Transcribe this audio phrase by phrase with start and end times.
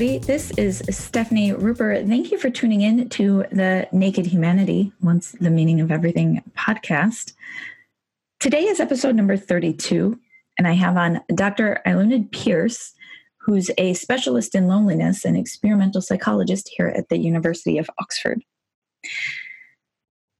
[0.00, 0.26] everybody.
[0.26, 2.06] This is Stephanie Rupert.
[2.06, 7.34] Thank you for tuning in to the Naked Humanity, Once the Meaning of Everything podcast.
[8.38, 10.18] Today is episode number 32,
[10.56, 11.82] and I have on Dr.
[11.86, 12.94] Eiluned Pearce,
[13.42, 18.40] who's a specialist in loneliness and experimental psychologist here at the University of Oxford.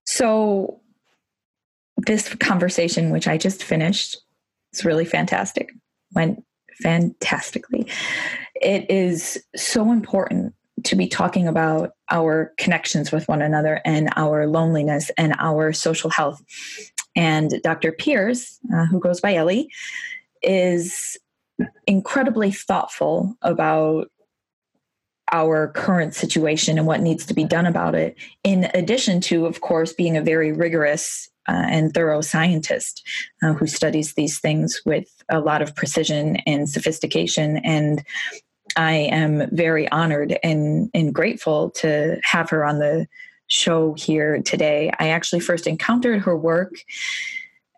[0.06, 0.80] So,
[1.98, 4.16] this conversation, which I just finished,
[4.72, 5.70] is really fantastic.
[6.14, 6.44] Went
[6.82, 7.86] fantastically.
[8.54, 14.46] It is so important to be talking about our connections with one another and our
[14.46, 16.42] loneliness and our social health.
[17.16, 17.92] And Dr.
[17.92, 19.70] Pearce, uh, who goes by Ellie,
[20.42, 21.18] is
[21.86, 24.10] incredibly thoughtful about
[25.32, 29.60] our current situation and what needs to be done about it, in addition to, of
[29.60, 33.04] course, being a very rigorous uh, and thorough scientist
[33.42, 37.56] uh, who studies these things with a lot of precision and sophistication.
[37.58, 38.04] And
[38.76, 43.08] I am very honored and, and grateful to have her on the
[43.48, 44.92] show here today.
[45.00, 46.74] I actually first encountered her work.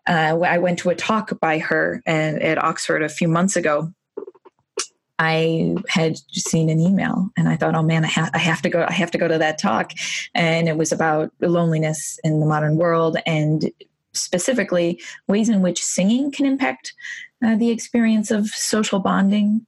[0.07, 3.91] Uh, I went to a talk by her and, at Oxford a few months ago
[5.19, 8.69] I had seen an email and I thought, oh man, I, ha- I have to
[8.69, 8.85] go.
[8.87, 9.91] I have to go to that talk,
[10.33, 13.71] and it was about loneliness in the modern world and
[14.13, 16.93] specifically ways in which singing can impact
[17.43, 19.65] uh, the experience of social bonding.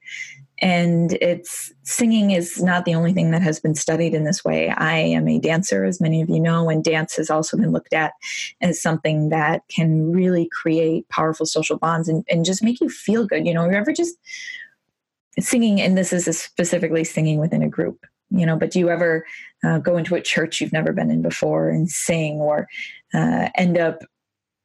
[0.61, 4.69] And it's singing is not the only thing that has been studied in this way.
[4.69, 7.93] I am a dancer, as many of you know, and dance has also been looked
[7.93, 8.13] at
[8.61, 13.27] as something that can really create powerful social bonds and, and just make you feel
[13.27, 13.45] good.
[13.45, 14.15] You know, you ever just
[15.39, 19.25] singing, and this is specifically singing within a group, you know, but do you ever
[19.63, 22.67] uh, go into a church you've never been in before and sing or
[23.13, 23.99] uh, end up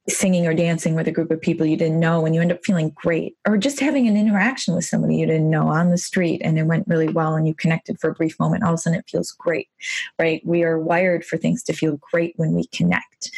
[0.08, 2.64] singing or dancing with a group of people you didn't know and you end up
[2.64, 3.36] feeling great?
[3.46, 6.64] Or just having an interaction with somebody you didn't know on the street and it
[6.64, 9.08] went really well and you connected for a brief moment all of a sudden it
[9.08, 9.68] feels great
[10.18, 10.42] right?
[10.44, 13.30] We are wired for things to feel great when we connect.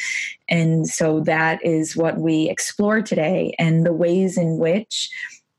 [0.48, 5.10] And so that is what we explore today and the ways in which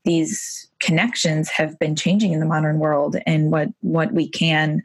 [0.04, 4.82] these connections have been changing in the modern world and what what we can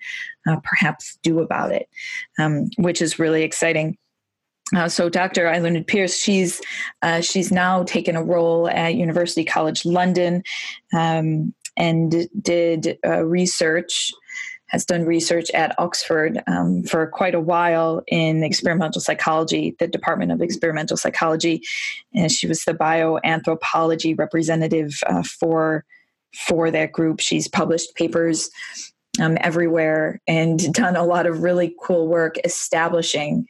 [0.47, 1.89] uh, perhaps do about it,
[2.37, 3.97] um, which is really exciting.
[4.75, 5.45] Uh, so Dr.
[5.45, 6.61] Eiluned Pearce, she's
[7.01, 10.43] uh, she's now taken a role at University College London
[10.93, 14.11] um, and did uh, research
[14.69, 20.31] has done research at Oxford um, for quite a while in experimental psychology, the Department
[20.31, 21.61] of Experimental Psychology,
[22.13, 25.85] and she was the bioanthropology representative uh, for
[26.47, 27.19] for that group.
[27.19, 28.49] She's published papers
[29.19, 33.45] um, everywhere and done a lot of really cool work establishing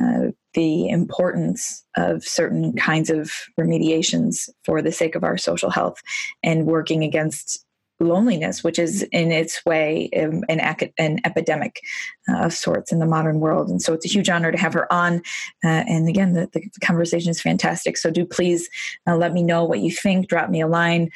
[0.00, 6.00] uh, the importance of certain kinds of remediations for the sake of our social health
[6.42, 7.64] and working against
[8.00, 10.60] loneliness, which is in its way um, an,
[10.98, 11.80] an epidemic
[12.28, 13.68] uh, of sorts in the modern world.
[13.68, 15.18] And so it's a huge honor to have her on.
[15.64, 17.96] Uh, and again, the, the, conversation is fantastic.
[17.96, 18.68] So do please
[19.06, 20.28] uh, let me know what you think.
[20.28, 21.10] Drop me a line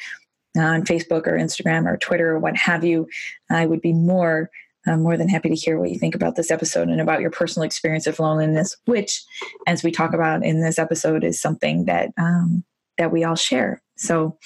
[0.55, 3.07] on Facebook or Instagram or Twitter or what have you.
[3.49, 4.49] I would be more.
[4.87, 7.31] I'm more than happy to hear what you think about this episode and about your
[7.31, 9.23] personal experience of loneliness, which,
[9.65, 12.63] as we talk about in this episode, is something that um,
[12.99, 13.81] that we all share.
[13.97, 14.37] So,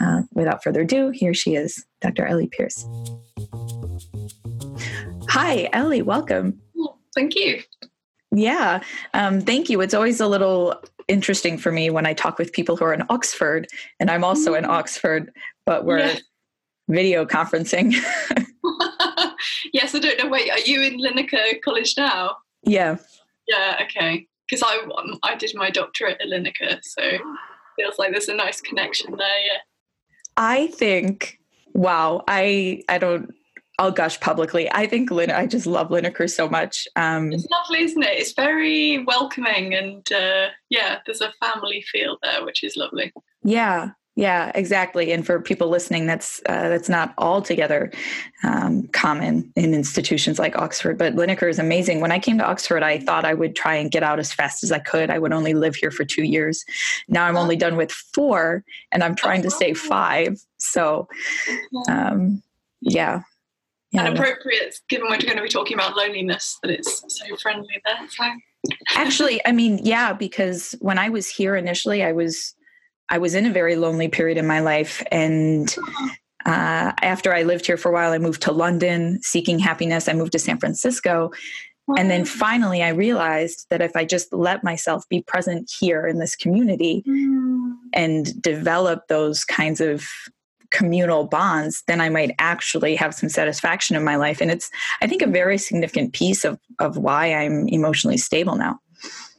[0.00, 2.26] uh, without further ado, here she is, Dr.
[2.26, 2.86] Ellie Pearce.
[5.28, 6.60] Hi, Ellie, welcome.
[7.14, 7.62] Thank you.
[8.32, 8.80] Yeah,
[9.14, 9.80] um, thank you.
[9.80, 10.74] It's always a little
[11.08, 13.68] interesting for me when I talk with people who are in Oxford,
[14.00, 14.64] and I'm also mm-hmm.
[14.64, 15.32] in Oxford,
[15.64, 16.18] but we're yeah.
[16.88, 17.94] video conferencing.
[19.72, 20.28] yes, I don't know.
[20.28, 22.36] Wait, are you in Linacre College now?
[22.62, 22.96] Yeah.
[23.46, 23.78] Yeah.
[23.82, 24.26] Okay.
[24.48, 24.86] Because I
[25.22, 27.02] I did my doctorate at Linacre, so
[27.76, 29.40] feels like there's a nice connection there.
[29.44, 29.58] Yeah.
[30.36, 31.38] I think.
[31.72, 32.24] Wow.
[32.28, 33.32] I I don't.
[33.78, 34.70] I'll gush publicly.
[34.72, 35.30] I think Lynn.
[35.30, 36.88] I just love Linacre so much.
[36.96, 38.18] Um, it's lovely, isn't it?
[38.18, 43.12] It's very welcoming, and uh, yeah, there's a family feel there, which is lovely.
[43.44, 45.12] Yeah, yeah, exactly.
[45.12, 47.92] And for people listening, that's uh, that's not altogether
[48.44, 50.96] um, common in institutions like Oxford.
[50.96, 52.00] But Linacre is amazing.
[52.00, 54.64] When I came to Oxford, I thought I would try and get out as fast
[54.64, 55.10] as I could.
[55.10, 56.64] I would only live here for two years.
[57.08, 60.40] Now I'm only done with four, and I'm trying to stay five.
[60.56, 61.08] So,
[61.86, 62.42] um,
[62.80, 63.20] yeah.
[63.92, 64.06] yeah.
[64.06, 67.82] And appropriate, given what we're going to be talking about loneliness, that it's so friendly
[67.84, 68.08] there.
[68.08, 68.24] So.
[68.94, 72.54] Actually, I mean, yeah, because when I was here initially, I was
[73.08, 75.02] I was in a very lonely period in my life.
[75.10, 75.74] And
[76.44, 80.08] uh, after I lived here for a while, I moved to London seeking happiness.
[80.08, 81.30] I moved to San Francisco.
[81.96, 86.18] And then finally, I realized that if I just let myself be present here in
[86.18, 87.74] this community mm.
[87.92, 90.04] and develop those kinds of
[90.72, 94.40] communal bonds, then I might actually have some satisfaction in my life.
[94.40, 94.68] And it's,
[95.00, 98.80] I think, a very significant piece of, of why I'm emotionally stable now.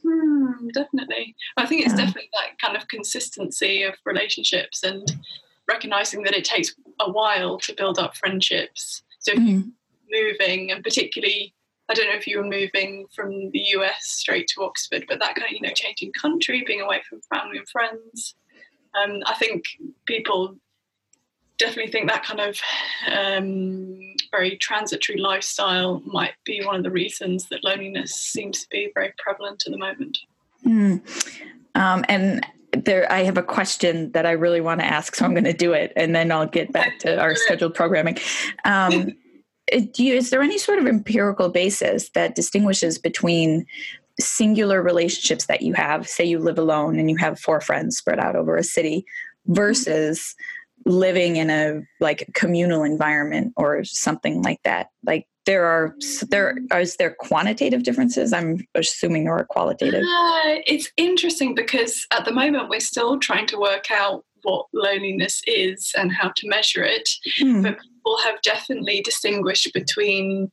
[0.08, 1.34] Hmm, definitely.
[1.56, 2.06] I think it's yeah.
[2.06, 5.06] definitely that kind of consistency of relationships and
[5.68, 9.02] recognizing that it takes a while to build up friendships.
[9.18, 9.70] So if mm.
[10.08, 11.54] you're moving, and particularly,
[11.88, 15.34] I don't know if you were moving from the US straight to Oxford, but that
[15.34, 18.34] kind of, you know, changing country, being away from family and friends.
[18.94, 19.64] Um, I think
[20.06, 20.56] people
[21.58, 22.60] definitely think that kind of
[23.12, 23.98] um,
[24.30, 29.12] very transitory lifestyle might be one of the reasons that loneliness seems to be very
[29.18, 30.18] prevalent at the moment.
[30.64, 31.00] Mm.
[31.74, 35.32] Um, and there, I have a question that I really want to ask, so I'm
[35.32, 38.18] going to do it, and then I'll get back to our scheduled programming.
[38.64, 39.12] Um,
[39.70, 43.66] you, is there any sort of empirical basis that distinguishes between
[44.20, 48.18] singular relationships that you have say you live alone and you have four friends spread
[48.18, 49.06] out over a city
[49.46, 50.34] versus
[50.86, 55.94] living in a like communal environment or something like that like there are
[56.30, 62.24] there are is there quantitative differences i'm assuming are qualitative uh, it's interesting because at
[62.24, 66.84] the moment we're still trying to work out what loneliness is and how to measure
[66.84, 67.08] it
[67.40, 67.62] mm.
[67.62, 70.50] but people have definitely distinguished between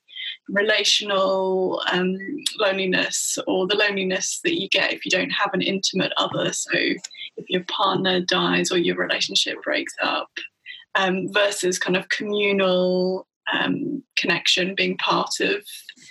[0.50, 2.18] relational um,
[2.60, 6.52] loneliness or the loneliness that you get if you don't have an intimate other.
[6.54, 6.72] So,
[7.38, 10.30] if your partner dies or your relationship breaks up,
[10.96, 15.64] um, versus kind of communal um, connection, being part of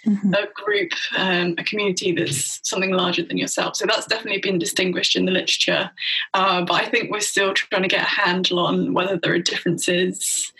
[0.06, 0.34] mm-hmm.
[0.34, 3.76] a group, um, a community that's something larger than yourself.
[3.76, 5.90] So that's definitely been distinguished in the literature.
[6.32, 9.38] Uh, but I think we're still trying to get a handle on whether there are
[9.38, 10.52] differences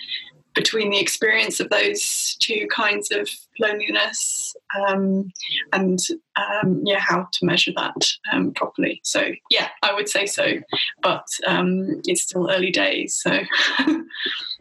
[0.54, 3.28] between the experience of those two kinds of
[3.58, 4.54] loneliness
[4.86, 5.30] um,
[5.72, 5.98] and
[6.36, 7.94] um, yeah how to measure that
[8.32, 9.00] um, properly.
[9.04, 10.54] So yeah i would say so
[11.02, 13.40] but um, it's still early days so.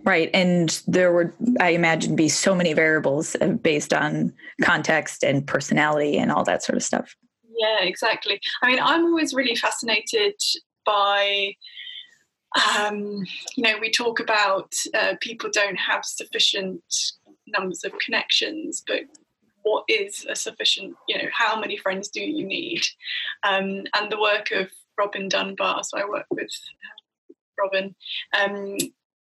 [0.06, 1.32] Right and there would
[1.62, 6.64] i imagine be so many variables uh, based on context and personality and all that
[6.64, 7.16] sort of stuff.
[7.58, 8.40] Yeah exactly.
[8.62, 10.36] I mean i'm always really fascinated
[10.86, 11.54] by
[12.78, 16.84] um, you know, we talk about uh, people don't have sufficient
[17.48, 19.02] numbers of connections, but
[19.64, 22.82] what is a sufficient, you know, how many friends do you need?
[23.44, 27.96] Um, and the work of Robin Dunbar, so I work with uh, Robin,
[28.38, 28.78] um,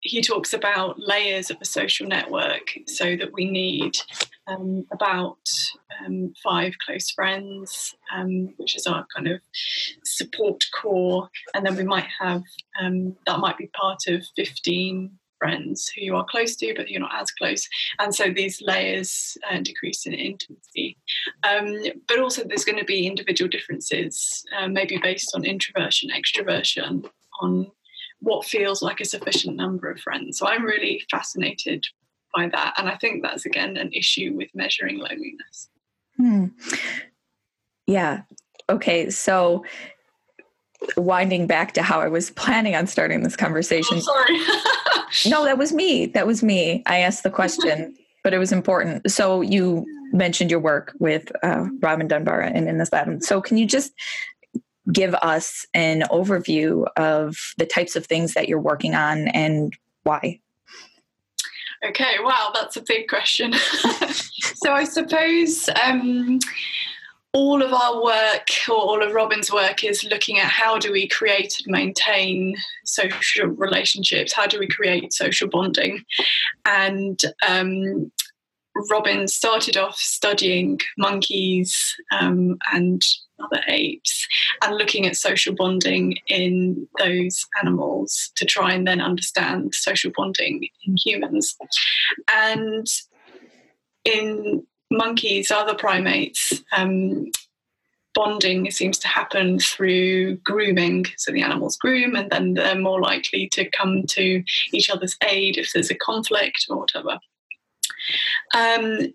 [0.01, 3.97] he talks about layers of a social network so that we need
[4.47, 5.39] um, about
[6.05, 9.41] um, five close friends, um, which is our kind of
[10.05, 11.29] support core.
[11.55, 12.43] And then we might have,
[12.81, 17.01] um, that might be part of 15 friends who you are close to, but you're
[17.01, 17.69] not as close.
[17.99, 20.97] And so these layers uh, decrease in intimacy.
[21.43, 21.77] Um,
[22.09, 27.07] but also, there's going to be individual differences, uh, maybe based on introversion, extroversion,
[27.41, 27.71] on
[28.21, 30.39] what feels like a sufficient number of friends.
[30.39, 31.85] So I'm really fascinated
[32.35, 32.75] by that.
[32.77, 35.69] And I think that's again an issue with measuring loneliness.
[36.17, 36.47] Hmm.
[37.87, 38.23] Yeah.
[38.69, 39.11] Okay.
[39.11, 39.65] So
[40.97, 44.01] winding back to how I was planning on starting this conversation.
[44.07, 45.31] Oh, sorry.
[45.31, 46.07] no, that was me.
[46.07, 46.83] That was me.
[46.87, 49.11] I asked the question, but it was important.
[49.11, 53.23] So you mentioned your work with uh, Robin Dunbar and in this lab.
[53.23, 53.93] So can you just
[54.93, 60.41] give us an overview of the types of things that you're working on and why?
[61.85, 63.53] Okay, wow, that's a big question.
[63.53, 66.39] so I suppose um,
[67.35, 71.09] all of our work or all of Robin's work is looking at how do we
[71.09, 76.03] create and maintain social relationships, how do we create social bonding.
[76.65, 78.11] And um,
[78.91, 83.03] Robin started off studying monkeys um, and
[83.45, 84.27] other apes
[84.63, 90.69] and looking at social bonding in those animals to try and then understand social bonding
[90.85, 91.57] in humans.
[92.33, 92.87] And
[94.05, 97.31] in monkeys, other primates, um,
[98.15, 101.07] bonding seems to happen through grooming.
[101.17, 105.59] So the animals groom, and then they're more likely to come to each other's aid
[105.59, 107.19] if there's a conflict or whatever.
[108.55, 109.13] Um,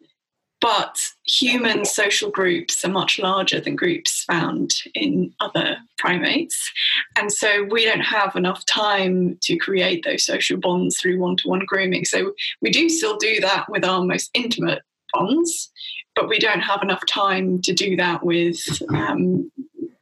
[0.61, 6.71] but human social groups are much larger than groups found in other primates.
[7.17, 11.47] And so we don't have enough time to create those social bonds through one to
[11.47, 12.05] one grooming.
[12.05, 14.81] So we do still do that with our most intimate
[15.13, 15.71] bonds,
[16.15, 18.59] but we don't have enough time to do that with.
[18.93, 19.51] Um,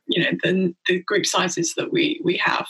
[0.10, 2.66] you know the, the group sizes that we we have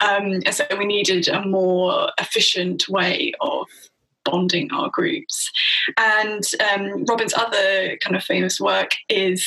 [0.00, 3.66] um, and so we needed a more efficient way of
[4.24, 5.50] bonding our groups.
[5.96, 9.46] And um, Robin's other kind of famous work is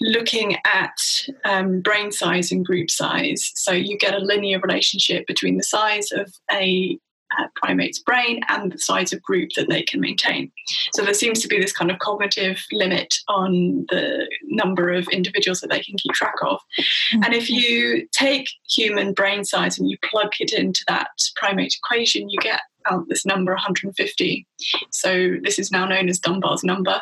[0.00, 0.96] looking at
[1.44, 3.50] um, brain size and group size.
[3.54, 6.98] So you get a linear relationship between the size of a
[7.38, 10.50] uh, primate's brain and the size of group that they can maintain.
[10.94, 15.60] So there seems to be this kind of cognitive limit on the number of individuals
[15.60, 16.58] that they can keep track of.
[16.58, 17.24] Mm-hmm.
[17.24, 22.28] And if you take human brain size and you plug it into that primate equation,
[22.28, 22.60] you get
[22.90, 24.46] out this number 150.
[24.90, 27.00] So this is now known as Dunbar's number,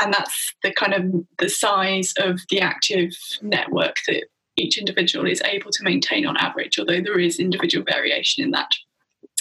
[0.00, 3.12] and that's the kind of the size of the active
[3.42, 4.24] network that
[4.56, 8.70] each individual is able to maintain on average, although there is individual variation in that.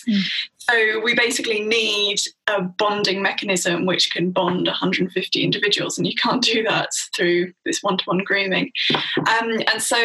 [0.07, 0.23] Mm.
[0.57, 6.41] So we basically need a bonding mechanism which can bond 150 individuals, and you can't
[6.41, 8.71] do that through this one-to-one grooming.
[9.17, 9.97] Um, and so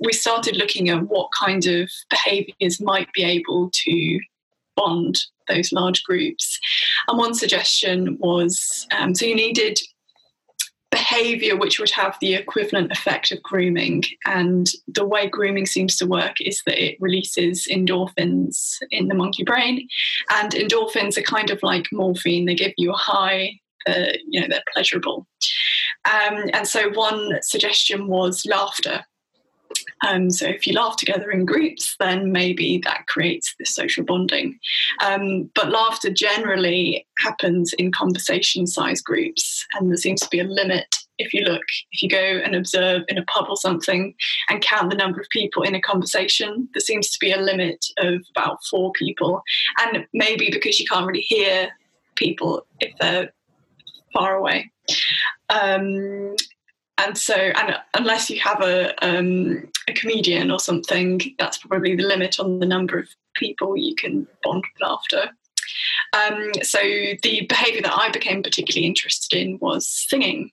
[0.00, 4.20] we started looking at what kind of behaviours might be able to
[4.76, 6.58] bond those large groups.
[7.08, 9.78] And one suggestion was um, so you needed
[10.92, 14.04] behavior which would have the equivalent effect of grooming.
[14.26, 19.42] And the way grooming seems to work is that it releases endorphins in the monkey
[19.42, 19.88] brain.
[20.30, 23.58] And endorphins are kind of like morphine, they give you a high.
[23.84, 25.26] Uh, you know they're pleasurable
[26.04, 29.04] um, and so one suggestion was laughter
[30.06, 34.58] um, so if you laugh together in groups, then maybe that creates this social bonding.
[35.00, 40.44] Um, but laughter generally happens in conversation size groups, and there seems to be a
[40.44, 40.96] limit.
[41.18, 44.14] If you look, if you go and observe in a pub or something
[44.48, 47.84] and count the number of people in a conversation, there seems to be a limit
[47.98, 49.42] of about four people.
[49.80, 51.68] And maybe because you can't really hear
[52.16, 53.32] people if they're
[54.12, 54.70] far away.
[55.48, 56.34] Um,
[56.98, 62.02] and so and unless you have a um, a comedian or something that's probably the
[62.02, 65.30] limit on the number of people you can bond with after
[66.14, 66.78] um, so
[67.22, 70.50] the behavior that i became particularly interested in was singing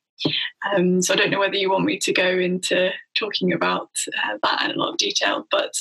[0.73, 4.37] um, so I don't know whether you want me to go into talking about uh,
[4.43, 5.73] that in a lot of detail, but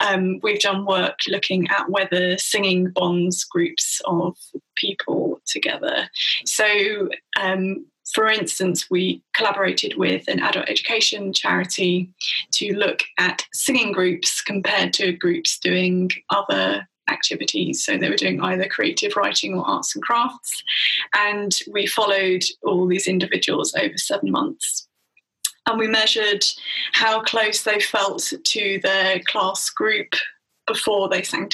[0.00, 4.36] um, we've done work looking at whether singing bonds groups of
[4.76, 6.08] people together.
[6.44, 7.08] So
[7.40, 12.10] um, for instance, we collaborated with an adult education charity
[12.52, 17.84] to look at singing groups compared to groups doing other activities.
[17.84, 20.62] So they were doing either creative writing or arts and crafts.
[21.14, 24.86] And we followed all these individuals over seven months.
[25.66, 26.44] And we measured
[26.92, 30.14] how close they felt to their class group
[30.66, 31.50] before they sang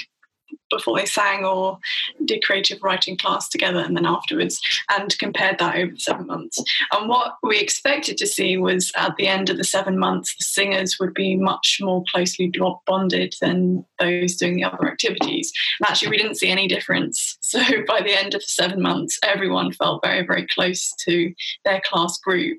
[0.70, 1.78] before they sang or
[2.24, 4.60] did creative writing class together and then afterwards
[4.96, 6.62] and compared that over seven months.
[6.92, 10.44] And what we expected to see was at the end of the seven months, the
[10.44, 12.52] singers would be much more closely
[12.86, 15.52] bonded than those doing the other activities.
[15.80, 17.38] And actually, we didn't see any difference.
[17.54, 21.32] So by the end of the seven months, everyone felt very, very close to
[21.64, 22.58] their class group.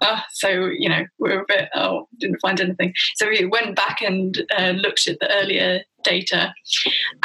[0.00, 2.94] Uh, so, you know, we were a bit, oh, didn't find anything.
[3.16, 6.54] So we went back and uh, looked at the earlier data.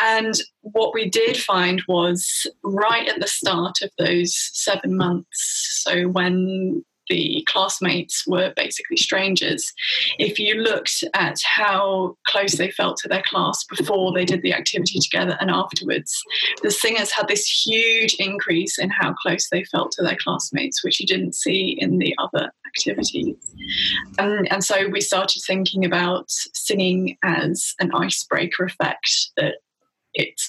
[0.02, 0.21] And
[0.62, 6.84] what we did find was right at the start of those seven months, so when
[7.12, 9.74] the classmates were basically strangers.
[10.18, 14.54] If you looked at how close they felt to their class before they did the
[14.54, 16.22] activity together and afterwards,
[16.64, 21.02] the singers had this huge increase in how close they felt to their classmates, which
[21.02, 23.36] you didn't see in the other activities.
[24.18, 29.56] Um, and so we started thinking about singing as an icebreaker effect that
[30.14, 30.42] it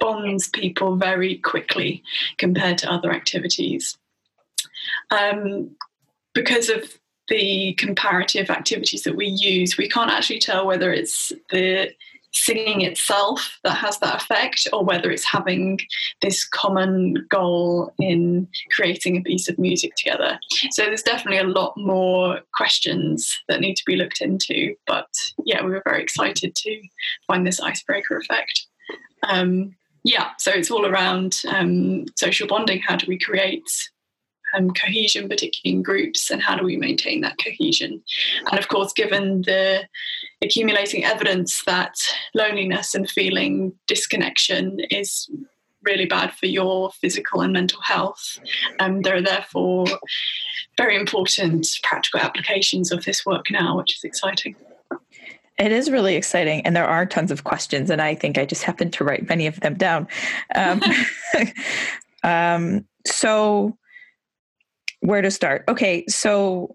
[0.00, 2.02] bonds people very quickly
[2.38, 3.98] compared to other activities
[5.10, 5.70] um,
[6.34, 11.90] because of the comparative activities that we use, we can't actually tell whether it's the
[12.32, 15.80] singing itself that has that effect or whether it's having
[16.22, 20.38] this common goal in creating a piece of music together.
[20.70, 24.76] So there's definitely a lot more questions that need to be looked into.
[24.86, 25.08] But
[25.44, 26.82] yeah, we were very excited to
[27.26, 28.66] find this icebreaker effect.
[29.22, 29.74] Um,
[30.04, 32.80] yeah, so it's all around um, social bonding.
[32.80, 33.70] How do we create
[34.56, 38.02] um, cohesion, particularly in groups, and how do we maintain that cohesion?
[38.50, 39.86] And of course, given the
[40.42, 41.94] accumulating evidence that
[42.34, 45.28] loneliness and feeling disconnection is
[45.82, 48.38] really bad for your physical and mental health,
[48.78, 49.86] um, there are therefore
[50.76, 54.56] very important practical applications of this work now, which is exciting.
[55.60, 58.62] It is really exciting, and there are tons of questions, and I think I just
[58.62, 60.08] happened to write many of them down.
[60.54, 60.80] Um,
[62.22, 63.76] um, so,
[65.00, 65.64] where to start?
[65.68, 66.74] Okay, so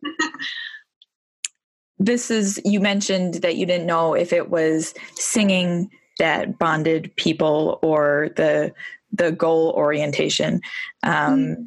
[1.97, 5.89] this is you mentioned that you didn't know if it was singing
[6.19, 8.71] that bonded people or the
[9.11, 10.61] the goal orientation.
[11.01, 11.63] Um, mm-hmm.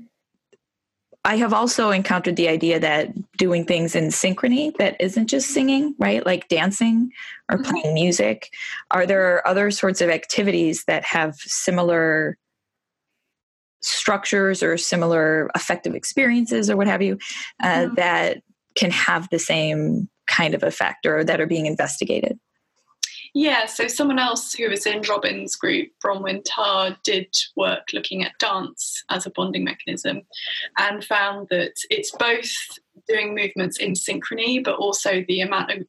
[1.28, 5.94] I have also encountered the idea that doing things in synchrony that isn't just singing,
[5.98, 6.24] right?
[6.24, 7.12] Like dancing
[7.50, 7.70] or mm-hmm.
[7.70, 8.48] playing music.
[8.90, 12.38] Are there other sorts of activities that have similar
[13.82, 17.18] structures or similar affective experiences or what have you
[17.62, 17.94] uh, mm-hmm.
[17.96, 18.38] that
[18.74, 22.38] can have the same kind of effect or that are being investigated?
[23.34, 28.38] Yeah, so someone else who was in Robin's group, Bronwyn Tarr, did work looking at
[28.38, 30.22] dance as a bonding mechanism
[30.78, 32.50] and found that it's both
[33.06, 35.86] doing movements in synchrony, but also the amount of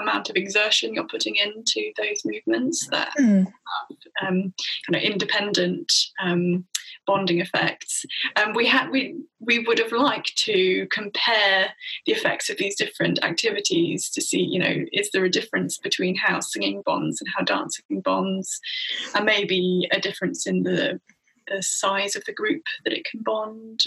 [0.00, 3.44] amount of exertion you're putting into those movements that mm.
[3.44, 4.54] have um,
[4.86, 6.64] kind of independent um,
[7.06, 8.04] bonding effects.
[8.36, 11.72] And we had we we would have liked to compare
[12.06, 16.16] the effects of these different activities to see, you know, is there a difference between
[16.16, 18.60] how singing bonds and how dancing bonds,
[19.14, 21.00] and maybe a difference in the
[21.48, 23.80] the size of the group that it can bond.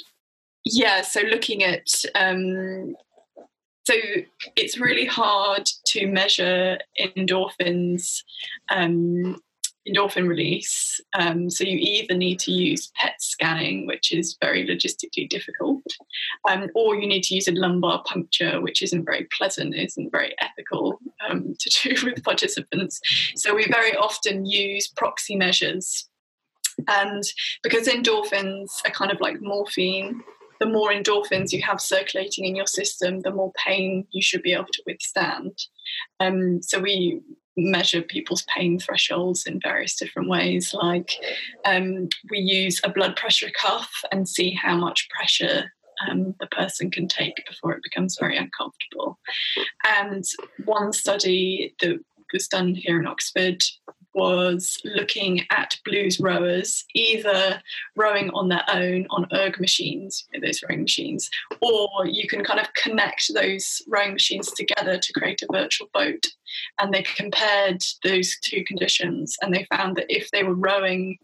[0.65, 2.95] Yeah, so looking at um,
[3.85, 3.93] so
[4.55, 8.23] it's really hard to measure endorphins
[8.71, 9.39] um,
[9.87, 10.99] endorphin release.
[11.13, 15.83] Um, so you either need to use PET scanning, which is very logistically difficult,
[16.49, 20.35] um, or you need to use a lumbar puncture, which isn't very pleasant, isn't very
[20.39, 20.99] ethical
[21.29, 22.99] um, to do with participants.
[23.35, 26.09] So we very often use proxy measures.
[26.87, 27.23] And
[27.63, 30.21] because endorphins are kind of like morphine,
[30.59, 34.53] the more endorphins you have circulating in your system, the more pain you should be
[34.53, 35.57] able to withstand.
[36.19, 37.21] Um, so we
[37.57, 40.73] measure people's pain thresholds in various different ways.
[40.73, 41.11] Like
[41.65, 45.71] um, we use a blood pressure cuff and see how much pressure
[46.07, 49.19] um, the person can take before it becomes very uncomfortable.
[49.87, 50.23] And
[50.65, 51.99] one study that
[52.33, 53.61] was done here in Oxford
[54.15, 57.61] was looking at blues rowers either
[57.95, 61.29] rowing on their own on erg machines, those rowing machines,
[61.61, 66.25] or you can kind of connect those rowing machines together to create a virtual boat.
[66.79, 71.17] And they compared those two conditions and they found that if they were rowing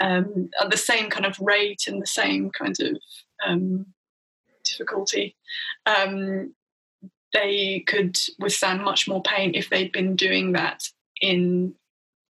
[0.00, 2.96] um, at the same kind of rate and the same kind of
[3.46, 3.86] um,
[4.64, 5.36] difficulty,
[5.84, 6.54] um,
[7.34, 10.82] they could withstand much more pain if they'd been doing that
[11.20, 11.74] in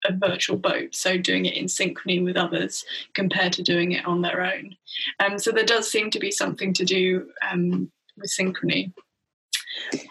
[0.07, 4.23] a virtual boat, so doing it in synchrony with others compared to doing it on
[4.23, 4.77] their own.
[5.21, 8.93] Um, so there does seem to be something to do um, with synchrony.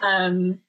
[0.02, 0.60] Um,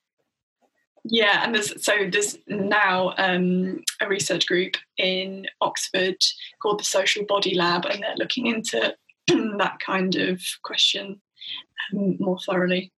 [1.04, 6.18] yeah, and there's so there's now um, a research group in Oxford
[6.62, 8.96] called the Social Body Lab, and they're looking into
[9.28, 11.22] that kind of question
[11.94, 12.92] um, more thoroughly.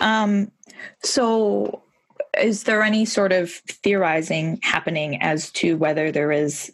[0.00, 0.50] Um,
[1.02, 1.82] so
[2.38, 6.72] is there any sort of theorizing happening as to whether there is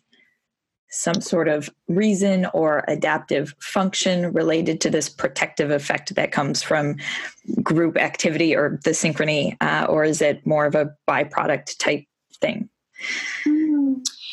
[0.89, 6.97] some sort of reason or adaptive function related to this protective effect that comes from
[7.63, 12.05] group activity or the synchrony, uh, or is it more of a byproduct type
[12.41, 12.69] thing?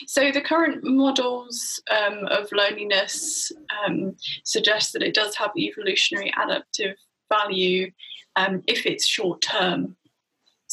[0.07, 3.51] So the current models um, of loneliness
[3.86, 6.97] um, suggest that it does have evolutionary adaptive
[7.29, 7.91] value
[8.36, 9.95] um, if it's short term.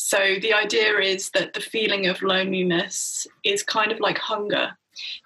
[0.03, 4.71] So the idea is that the feeling of loneliness is kind of like hunger.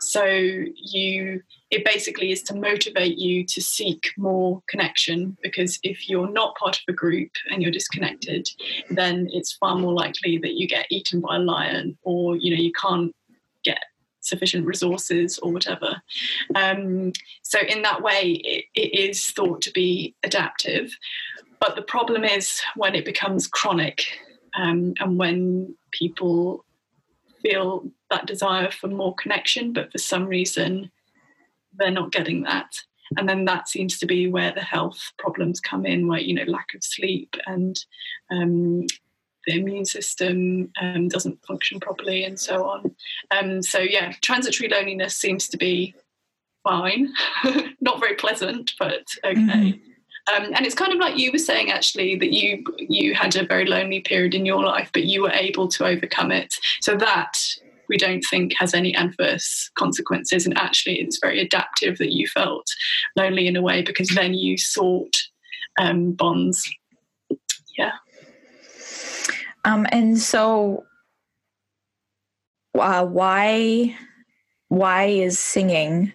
[0.01, 6.31] So you it basically is to motivate you to seek more connection because if you're
[6.31, 8.49] not part of a group and you're disconnected,
[8.91, 12.61] then it's far more likely that you get eaten by a lion or you know
[12.61, 13.15] you can't
[13.63, 13.79] get
[14.21, 16.03] sufficient resources or whatever.
[16.57, 20.91] Um, so in that way, it, it is thought to be adaptive.
[21.61, 24.05] But the problem is when it becomes chronic
[24.57, 26.65] um, and when people
[27.43, 30.91] feel that desire for more connection, but for some reason
[31.77, 32.83] they're not getting that.
[33.17, 36.45] And then that seems to be where the health problems come in, where you know
[36.45, 37.77] lack of sleep and
[38.31, 38.87] um,
[39.47, 42.95] the immune system um, doesn't function properly, and so on.
[43.31, 45.95] Um, so yeah, transitory loneliness seems to be
[46.63, 47.13] fine,
[47.81, 49.39] not very pleasant, but okay.
[49.39, 49.91] Mm-hmm.
[50.33, 53.45] Um, and it's kind of like you were saying actually that you you had a
[53.45, 56.55] very lonely period in your life, but you were able to overcome it.
[56.81, 57.39] So that
[57.89, 62.67] we don't think has any adverse consequences, and actually it's very adaptive that you felt
[63.17, 65.17] lonely in a way because then you sought
[65.79, 66.71] um, bonds.
[67.77, 67.93] Yeah.
[69.67, 70.85] Um, and so,
[72.79, 73.95] uh, why
[74.69, 76.15] why is singing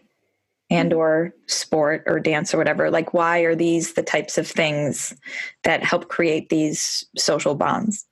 [0.69, 5.15] and or sport or dance or whatever like why are these the types of things
[5.63, 8.05] that help create these social bonds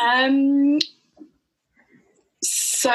[0.00, 0.78] um
[2.42, 2.90] so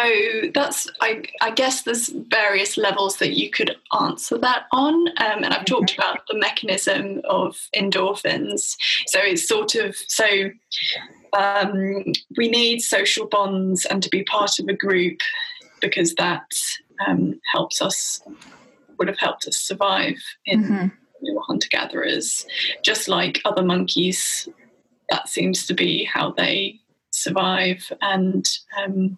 [0.56, 5.54] that's I, I guess there's various levels that you could answer that on um, and
[5.54, 6.02] i've talked mm-hmm.
[6.02, 8.76] about the mechanism of endorphins
[9.08, 10.26] so it's sort of so
[11.38, 15.20] um, we need social bonds and to be part of a group
[15.82, 16.48] because that
[17.08, 18.22] um, helps us
[18.98, 20.88] would have helped us survive in mm-hmm.
[21.22, 22.46] we were hunter gatherers
[22.84, 24.48] just like other monkeys
[25.10, 26.80] that seems to be how they
[27.12, 29.18] survive and um,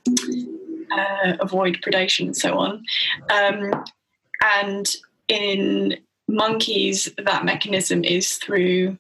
[0.92, 2.84] uh, avoid predation and so on.
[3.30, 3.84] Um,
[4.44, 4.96] and
[5.28, 8.98] in monkeys, that mechanism is through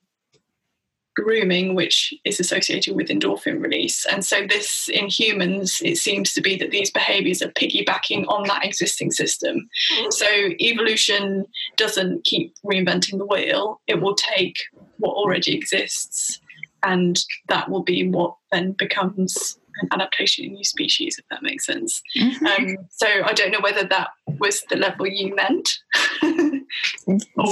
[1.17, 4.06] grooming, which is associated with endorphin release.
[4.06, 8.43] And so, this in humans, it seems to be that these behaviors are piggybacking on
[8.47, 9.67] that existing system.
[10.10, 10.27] So,
[10.60, 14.58] evolution doesn't keep reinventing the wheel, it will take
[14.97, 16.39] what already exists
[16.84, 21.65] and that will be what then becomes an adaptation in new species, if that makes
[21.65, 22.01] sense.
[22.15, 22.45] Mm-hmm.
[22.45, 25.80] Um, so I don't know whether that was the level you meant.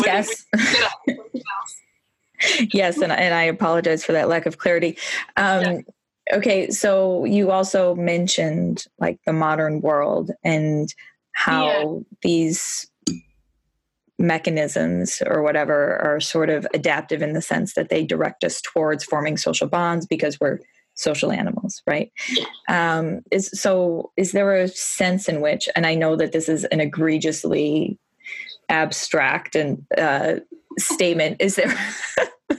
[0.06, 0.46] yes.
[2.72, 4.98] Yes, and, and I apologize for that lack of clarity.
[5.38, 5.78] Um, yeah.
[6.34, 10.94] Okay, so you also mentioned like the modern world and
[11.34, 12.00] how yeah.
[12.24, 12.90] these
[14.18, 19.04] mechanisms or whatever are sort of adaptive in the sense that they direct us towards
[19.04, 20.60] forming social bonds because we're
[20.94, 22.14] social animals right
[22.70, 26.64] um, is so is there a sense in which and i know that this is
[26.66, 28.00] an egregiously
[28.70, 30.36] abstract and uh,
[30.78, 31.74] statement is there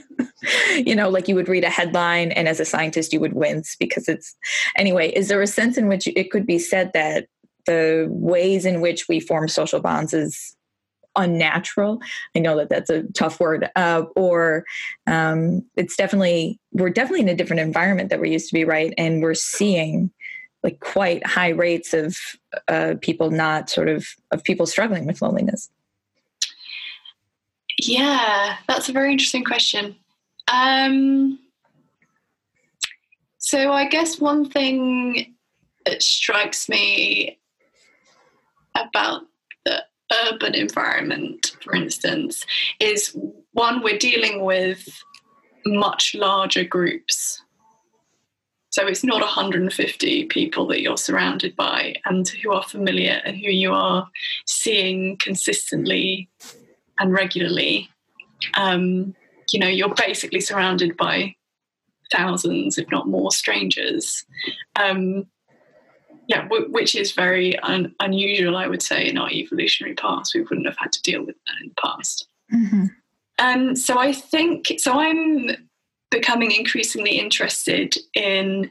[0.77, 3.77] you know like you would read a headline and as a scientist you would wince
[3.79, 4.35] because it's
[4.77, 7.27] anyway is there a sense in which it could be said that
[7.67, 10.57] the ways in which we form social bonds is
[11.17, 12.01] unnatural.
[12.35, 14.65] I know that that's a tough word, uh, or
[15.07, 18.95] um, it's definitely we're definitely in a different environment that we used to be, right?
[18.97, 20.11] And we're seeing
[20.63, 22.17] like quite high rates of
[22.69, 25.71] uh, people not sort of of people struggling with loneliness.
[27.81, 29.97] Yeah, that's a very interesting question.
[30.53, 31.39] Um,
[33.39, 35.35] so I guess one thing
[35.85, 37.39] that strikes me
[38.75, 39.23] about
[39.65, 39.85] the
[40.31, 42.45] urban environment, for instance,
[42.81, 43.17] is
[43.53, 44.89] one, we're dealing with
[45.65, 47.43] much larger groups.
[48.71, 53.51] So it's not 150 people that you're surrounded by and who are familiar and who
[53.51, 54.09] you are
[54.45, 56.29] seeing consistently
[56.99, 57.89] and regularly.
[58.55, 59.15] Um,
[59.53, 61.35] you know, you're basically surrounded by
[62.13, 64.25] thousands, if not more, strangers.
[64.77, 65.27] Um,
[66.29, 70.35] yeah, w- which is very un- unusual, I would say, in our evolutionary past.
[70.35, 72.29] We wouldn't have had to deal with that in the past.
[72.53, 72.87] Mm-hmm.
[73.39, 75.51] Um, so I think, so I'm
[76.11, 78.71] becoming increasingly interested in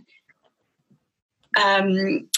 [1.63, 2.29] um,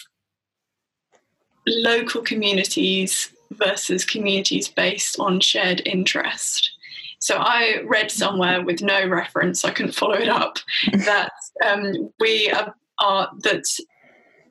[1.66, 6.72] local communities versus communities based on shared interest.
[7.20, 10.60] So I read somewhere with no reference, I couldn't follow it up,
[10.94, 11.32] that
[11.66, 13.66] um, we are, are that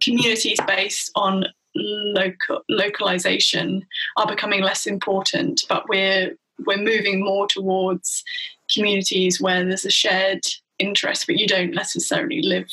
[0.00, 8.24] communities based on local localization are becoming less important, but we're we're moving more towards
[8.72, 10.40] communities where there's a shared
[10.78, 12.70] interest, but you don't necessarily live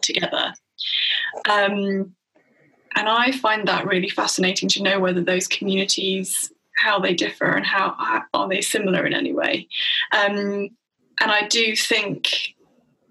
[0.00, 0.54] together.
[1.48, 2.14] Um,
[2.96, 7.64] and I find that really fascinating to know whether those communities how they differ and
[7.64, 7.96] how,
[8.34, 9.66] are they similar in any way.
[10.12, 10.68] Um,
[11.20, 12.54] and I do think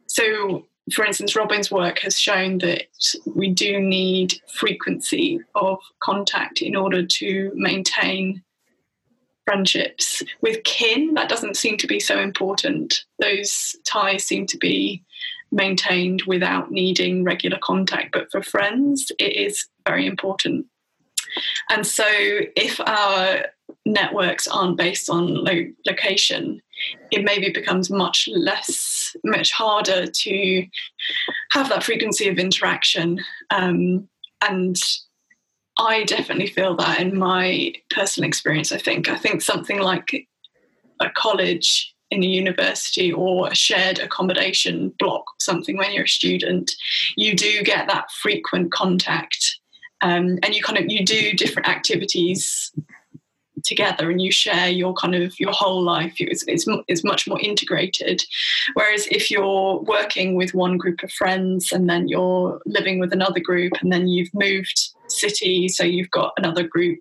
[0.05, 2.85] so for instance, Robin's work has shown that
[3.25, 8.43] we do need frequency of contact in order to maintain
[9.45, 10.21] friendships.
[10.41, 13.03] With kin, that doesn't seem to be so important.
[13.19, 15.03] Those ties seem to be
[15.51, 18.11] maintained without needing regular contact.
[18.11, 20.65] But for friends, it is very important.
[21.69, 23.45] And so, if our
[23.85, 26.61] networks aren't based on lo- location,
[27.11, 30.67] it maybe becomes much less, much harder to
[31.51, 33.19] have that frequency of interaction.
[33.49, 34.07] Um,
[34.47, 34.77] and
[35.77, 38.71] I definitely feel that in my personal experience.
[38.71, 40.27] I think I think something like
[41.01, 46.71] a college in a university or a shared accommodation block, something when you're a student,
[47.15, 49.59] you do get that frequent contact,
[50.01, 52.71] um, and you kind of you do different activities
[53.65, 56.13] together and you share your kind of your whole life.
[56.19, 58.23] It's, it's, it's much more integrated.
[58.75, 63.39] Whereas if you're working with one group of friends and then you're living with another
[63.39, 66.99] group and then you've moved city so you've got another group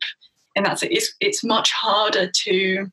[0.56, 0.92] and that's it.
[0.92, 2.86] It's, it's much harder to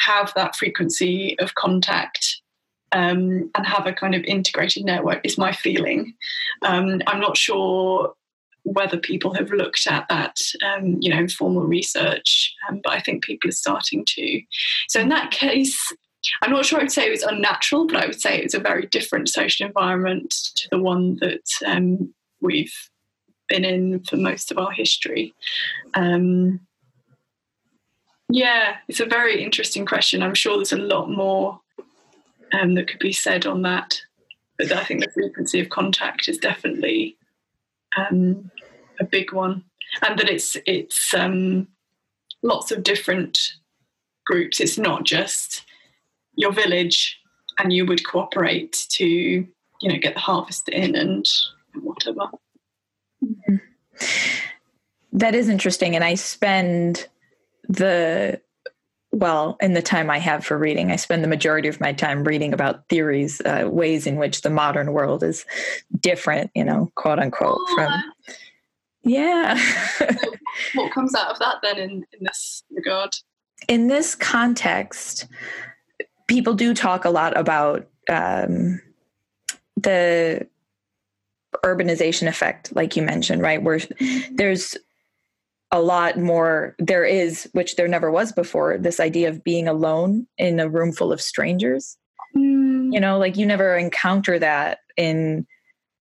[0.00, 2.40] have that frequency of contact
[2.92, 6.14] um, and have a kind of integrated network is my feeling
[6.62, 8.14] um, i'm not sure
[8.64, 13.22] whether people have looked at that, um, you know, informal research, um, but I think
[13.22, 14.40] people are starting to.
[14.88, 15.78] So in that case,
[16.42, 18.54] I'm not sure I would say it was unnatural, but I would say it was
[18.54, 22.74] a very different social environment to the one that um, we've
[23.48, 25.34] been in for most of our history.
[25.92, 26.60] Um,
[28.28, 30.22] yeah, it's a very interesting question.
[30.22, 31.60] I'm sure there's a lot more
[32.52, 34.00] um, that could be said on that,
[34.58, 37.16] but I think the frequency of contact is definitely
[37.96, 38.50] um,
[39.00, 39.64] a big one,
[40.02, 41.68] and that it's it's um,
[42.42, 43.54] lots of different
[44.26, 44.60] groups.
[44.60, 45.64] It's not just
[46.36, 47.20] your village,
[47.58, 49.48] and you would cooperate to you
[49.82, 51.28] know get the harvest in and
[51.74, 52.28] whatever.
[53.22, 53.56] Mm-hmm.
[55.12, 57.08] That is interesting, and I spend
[57.68, 58.40] the
[59.14, 62.24] well, in the time I have for reading, I spend the majority of my time
[62.24, 65.46] reading about theories, uh, ways in which the modern world is
[66.00, 68.36] different, you know, quote unquote, oh, from.
[69.04, 69.56] Yeah.
[70.74, 73.14] what comes out of that then in, in this regard?
[73.68, 75.26] In this context,
[76.26, 78.80] people do talk a lot about um,
[79.76, 80.46] the
[81.64, 83.62] urbanization effect, like you mentioned, right?
[83.62, 84.36] Where mm-hmm.
[84.36, 84.76] there's
[85.74, 90.24] a lot more there is which there never was before this idea of being alone
[90.38, 91.98] in a room full of strangers
[92.36, 92.92] mm.
[92.92, 95.44] you know like you never encounter that in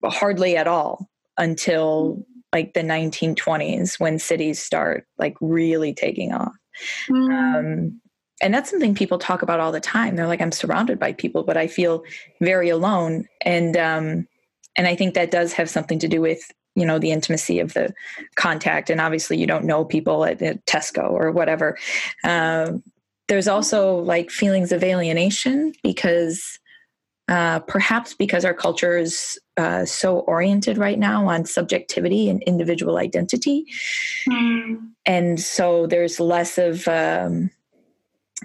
[0.05, 6.55] hardly at all until like the 1920s when cities start like really taking off
[7.11, 7.59] mm.
[7.59, 8.01] um,
[8.41, 11.43] and that's something people talk about all the time they're like i'm surrounded by people
[11.43, 12.05] but i feel
[12.41, 14.29] very alone and um,
[14.77, 17.75] and i think that does have something to do with you know the intimacy of
[17.75, 17.93] the
[18.37, 18.91] contact.
[18.91, 21.77] And obviously you don't know people at, at tesco or whatever.
[22.23, 22.83] Um,
[23.29, 26.61] there's also like feelings of alienation because
[27.29, 32.99] uh, perhaps because our culture is uh, so oriented right now on subjectivity and individual
[32.99, 33.65] identity.
[34.29, 34.91] Mm.
[35.07, 37.51] and so there's less of um,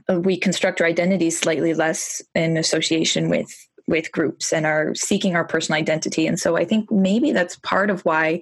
[0.10, 5.46] we construct our identities slightly less in association with with groups and are seeking our
[5.46, 6.26] personal identity.
[6.26, 8.42] And so I think maybe that's part of why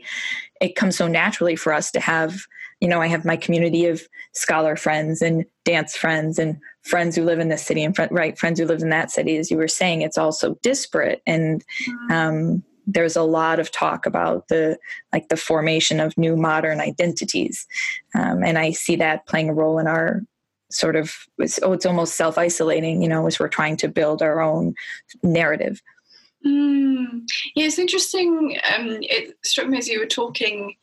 [0.62, 2.44] it comes so naturally for us to have,
[2.80, 7.26] you know, I have my community of scholar friends and dance friends and friends who
[7.26, 9.36] live in this city and right friends who live in that city.
[9.36, 12.12] As you were saying, it's also disparate and mm-hmm.
[12.12, 14.78] um, there's a lot of talk about the
[15.14, 17.68] like the formation of new modern identities
[18.16, 20.24] um, and i see that playing a role in our
[20.72, 24.42] sort of it's, oh, it's almost self-isolating you know as we're trying to build our
[24.42, 24.74] own
[25.24, 25.82] narrative
[26.46, 27.22] mm.
[27.56, 30.76] yeah it's interesting um, it struck me as you were talking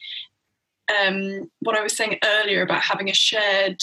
[1.00, 3.80] um, what i was saying earlier about having a shared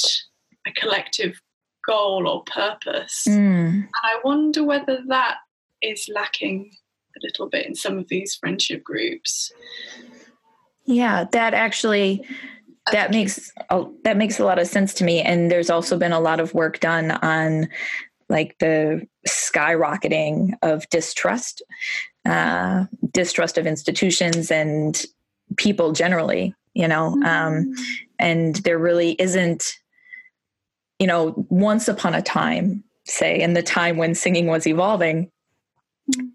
[0.67, 1.41] a collective
[1.87, 3.35] goal or purpose mm.
[3.35, 5.37] and i wonder whether that
[5.81, 6.71] is lacking
[7.15, 9.51] a little bit in some of these friendship groups
[10.85, 12.25] yeah that actually
[12.91, 13.51] that makes
[14.03, 16.53] that makes a lot of sense to me and there's also been a lot of
[16.53, 17.67] work done on
[18.29, 21.61] like the skyrocketing of distrust
[22.25, 25.05] uh, distrust of institutions and
[25.55, 27.69] people generally you know um, mm-hmm.
[27.69, 27.75] um,
[28.19, 29.77] and there really isn't
[30.99, 35.29] you know once upon a time say in the time when singing was evolving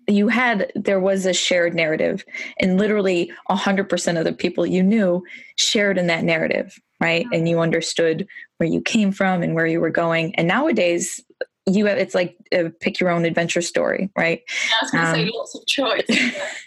[0.07, 2.25] you had there was a shared narrative
[2.59, 5.23] and literally 100% of the people you knew
[5.57, 7.27] shared in that narrative right?
[7.33, 8.27] And you understood
[8.57, 10.35] where you came from and where you were going.
[10.35, 11.21] And nowadays
[11.69, 14.43] you have it's like a pick your own adventure story right?
[14.49, 16.35] Yeah, i was going to um, say lots of choice.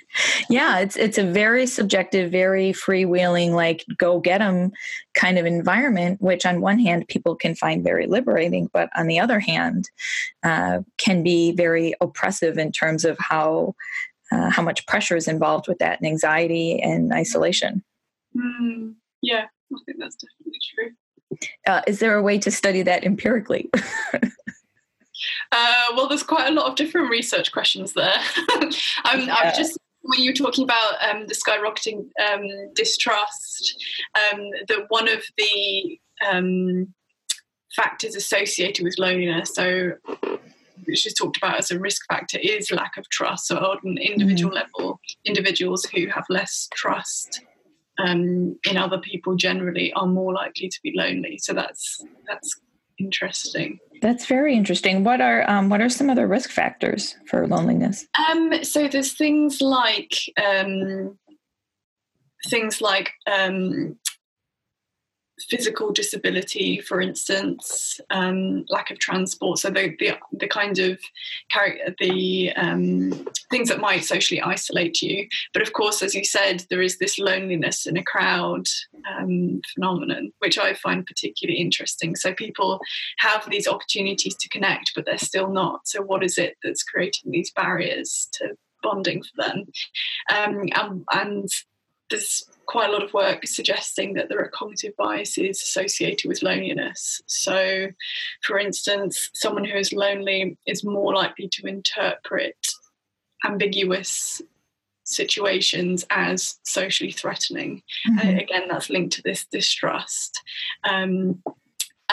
[0.49, 4.71] Yeah it's it's a very subjective very freewheeling like go get them
[5.13, 9.19] kind of environment which on one hand people can find very liberating but on the
[9.19, 9.89] other hand
[10.43, 13.73] uh, can be very oppressive in terms of how
[14.31, 17.83] uh, how much pressure is involved with that and anxiety and isolation.
[18.35, 20.91] Mm, yeah i think that's definitely true.
[21.65, 23.69] Uh, is there a way to study that empirically
[25.51, 28.19] Uh, well, there's quite a lot of different research questions there.
[28.55, 28.71] um,
[29.21, 29.35] yeah.
[29.37, 33.75] I've just when you were talking about um, the skyrocketing um, distrust,
[34.15, 36.93] um, that one of the um,
[37.75, 39.91] factors associated with loneliness, so
[40.85, 43.47] which is talked about as a risk factor, is lack of trust.
[43.47, 44.55] So on an individual mm.
[44.55, 47.41] level, individuals who have less trust
[47.99, 51.37] um, in other people generally are more likely to be lonely.
[51.37, 52.59] So that's that's
[53.03, 53.79] interesting.
[54.01, 55.03] That's very interesting.
[55.03, 58.05] What are um, what are some other risk factors for loneliness?
[58.29, 61.17] Um, so there's things like um,
[62.47, 63.97] things like um,
[65.49, 69.59] physical disability, for instance, um, lack of transport.
[69.59, 70.99] So the the, the kind of
[71.99, 75.27] the um, things that might socially isolate you.
[75.53, 78.65] But of course, as you said, there is this loneliness in a crowd
[79.09, 82.15] um, phenomenon, which I find particularly interesting.
[82.15, 82.79] So people
[83.17, 85.87] have these opportunities to connect, but they're still not.
[85.87, 89.65] So what is it that's creating these barriers to bonding for them?
[90.29, 91.49] Um, and, and
[92.09, 97.21] there's quite a lot of work suggesting that there are cognitive biases associated with loneliness.
[97.25, 97.87] So,
[98.43, 102.55] for instance, someone who is lonely is more likely to interpret
[103.45, 104.41] ambiguous
[105.03, 107.83] situations as socially threatening.
[108.09, 108.19] Mm-hmm.
[108.19, 110.41] Uh, again, that's linked to this distrust.
[110.85, 111.43] Um,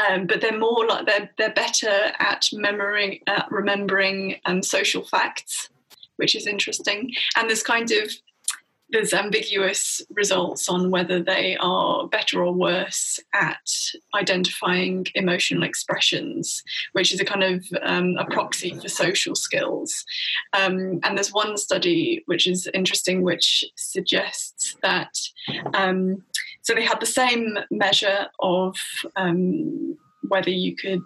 [0.09, 5.68] um, but they're more like they're they're better at remembering at remembering um, social facts,
[6.16, 7.12] which is interesting.
[7.37, 8.11] And there's kind of
[8.90, 13.61] there's ambiguous results on whether they are better or worse at
[14.14, 20.05] identifying emotional expressions, which is a kind of um, a proxy for social skills.
[20.53, 25.14] Um, and there's one study which is interesting, which suggests that
[25.74, 26.24] um,
[26.62, 28.77] so they had the same measure of
[29.16, 29.96] um,
[30.29, 31.03] whether you could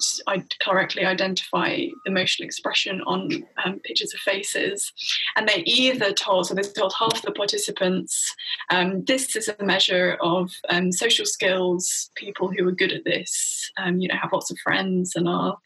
[0.60, 4.92] correctly identify emotional expression on um, pictures of faces.
[5.36, 8.34] And they either told, so they told half the participants,
[8.70, 13.70] um, this is a measure of um, social skills, people who are good at this,
[13.78, 15.56] um, you know, have lots of friends and are,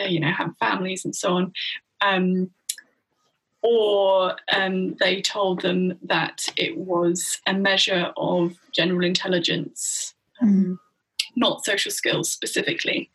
[0.00, 1.52] uh, you know, have families and so on.
[2.00, 2.50] Um,
[3.62, 10.14] or um, they told them that it was a measure of general intelligence.
[10.42, 10.78] Mm
[11.36, 13.10] not social skills specifically.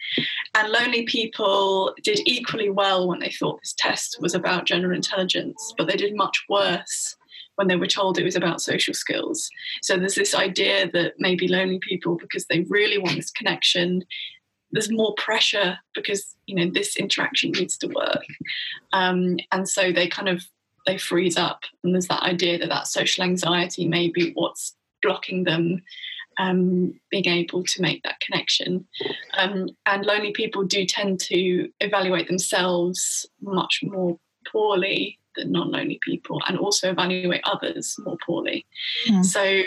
[0.55, 5.73] And lonely people did equally well when they thought this test was about general intelligence,
[5.77, 7.15] but they did much worse
[7.55, 9.49] when they were told it was about social skills.
[9.81, 14.03] So there's this idea that maybe lonely people, because they really want this connection,
[14.71, 18.25] there's more pressure because you know this interaction needs to work,
[18.93, 20.43] um, and so they kind of
[20.87, 25.43] they freeze up, and there's that idea that that social anxiety may be what's blocking
[25.43, 25.81] them
[26.41, 28.85] um, being able to make that connection.
[29.37, 34.17] Um, and lonely people do tend to evaluate themselves much more
[34.51, 38.65] poorly than non lonely people and also evaluate others more poorly.
[39.07, 39.23] Mm.
[39.23, 39.61] So,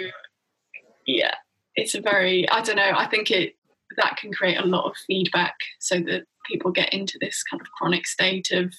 [1.06, 1.34] yeah,
[1.76, 3.54] it's a very, I don't know, I think it
[3.96, 7.70] that can create a lot of feedback so that people get into this kind of
[7.70, 8.74] chronic state of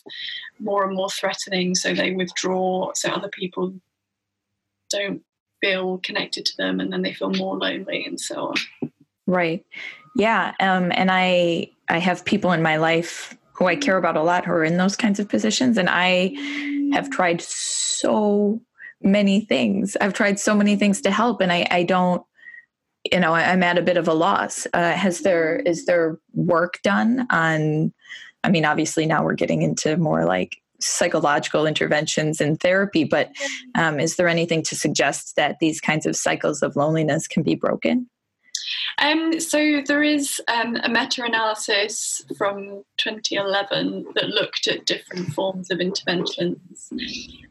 [0.59, 3.73] more and more threatening so they withdraw so other people
[4.89, 5.23] don't
[5.65, 8.89] feel connected to them and then they feel more lonely and so on.
[9.27, 9.65] Right.
[10.15, 14.23] Yeah um, and i i have people in my life who i care about a
[14.23, 16.33] lot who are in those kinds of positions and i
[16.93, 18.61] have tried so
[19.01, 19.95] many things.
[20.01, 22.23] I've tried so many things to help and i i don't
[23.11, 24.67] you know i'm at a bit of a loss.
[24.73, 27.93] Uh, has there is there work done on
[28.43, 33.31] i mean obviously now we're getting into more like psychological interventions and therapy, but
[33.75, 37.55] um, is there anything to suggest that these kinds of cycles of loneliness can be
[37.55, 38.09] broken?
[38.99, 45.79] Um, so there is um, a meta-analysis from 2011 that looked at different forms of
[45.79, 46.89] interventions,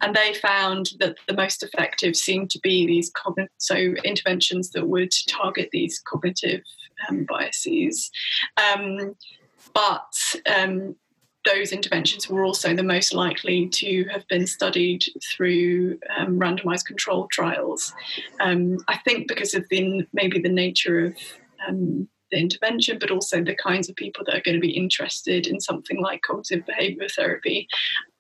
[0.01, 4.89] and they found that the most effective seemed to be these cogn- so interventions that
[4.89, 6.63] would target these cognitive
[7.09, 8.11] um, biases.
[8.57, 9.15] Um,
[9.75, 10.97] but um,
[11.45, 17.31] those interventions were also the most likely to have been studied through um, randomized controlled
[17.31, 17.93] trials.
[18.41, 21.17] Um, I think because of the maybe the nature of
[21.69, 25.47] um, the intervention, but also the kinds of people that are going to be interested
[25.47, 27.69] in something like cognitive behavior therapy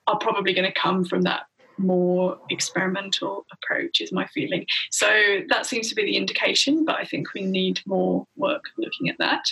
[0.06, 5.08] are probably going to come from that more experimental approach is my feeling so
[5.48, 9.18] that seems to be the indication but i think we need more work looking at
[9.18, 9.44] that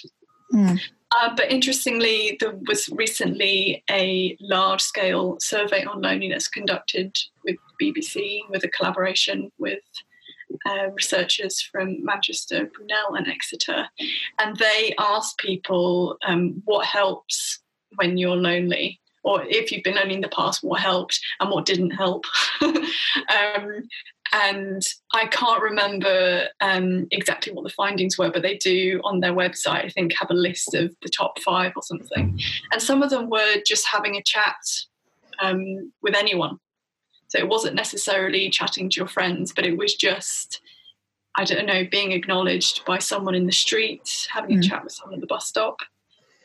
[0.53, 0.81] mm.
[1.15, 8.41] Uh, but interestingly, there was recently a large scale survey on loneliness conducted with BBC
[8.49, 9.83] with a collaboration with
[10.65, 13.89] uh, researchers from Manchester, Brunel, and Exeter.
[14.39, 17.59] And they asked people um, what helps
[17.97, 21.67] when you're lonely or if you've been lonely in the past, what helped and what
[21.67, 22.25] didn't help.
[22.63, 23.83] um,
[24.33, 29.35] and I can't remember um, exactly what the findings were, but they do on their
[29.35, 32.41] website, I think, have a list of the top five or something.
[32.73, 34.57] And some of them were just having a chat
[35.41, 36.59] um, with anyone.
[37.29, 40.63] So it wasn't necessarily chatting to your friends, but it was just,
[41.37, 44.65] I don't know, being acknowledged by someone in the street, having mm.
[44.65, 45.77] a chat with someone at the bus stop.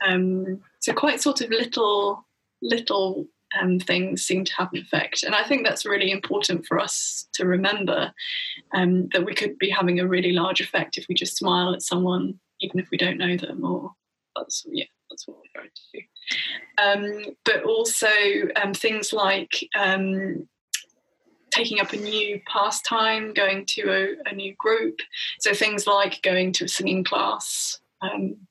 [0.05, 2.26] Um, so quite sort of little,
[2.62, 3.28] little
[3.60, 5.24] um, things seem to have an effect.
[5.24, 8.12] And I think that's really important for us to remember
[8.74, 11.82] um, that we could be having a really large effect if we just smile at
[11.82, 13.91] someone even if we don't know them, or
[14.36, 17.28] that's yeah, that's what we're trying to do.
[17.28, 18.08] Um, but also
[18.62, 20.48] um, things like um,
[21.52, 25.00] taking up a new pastime, going to a, a, new group.
[25.39, 27.80] So things like going to a singing class.
[28.02, 28.47] Um,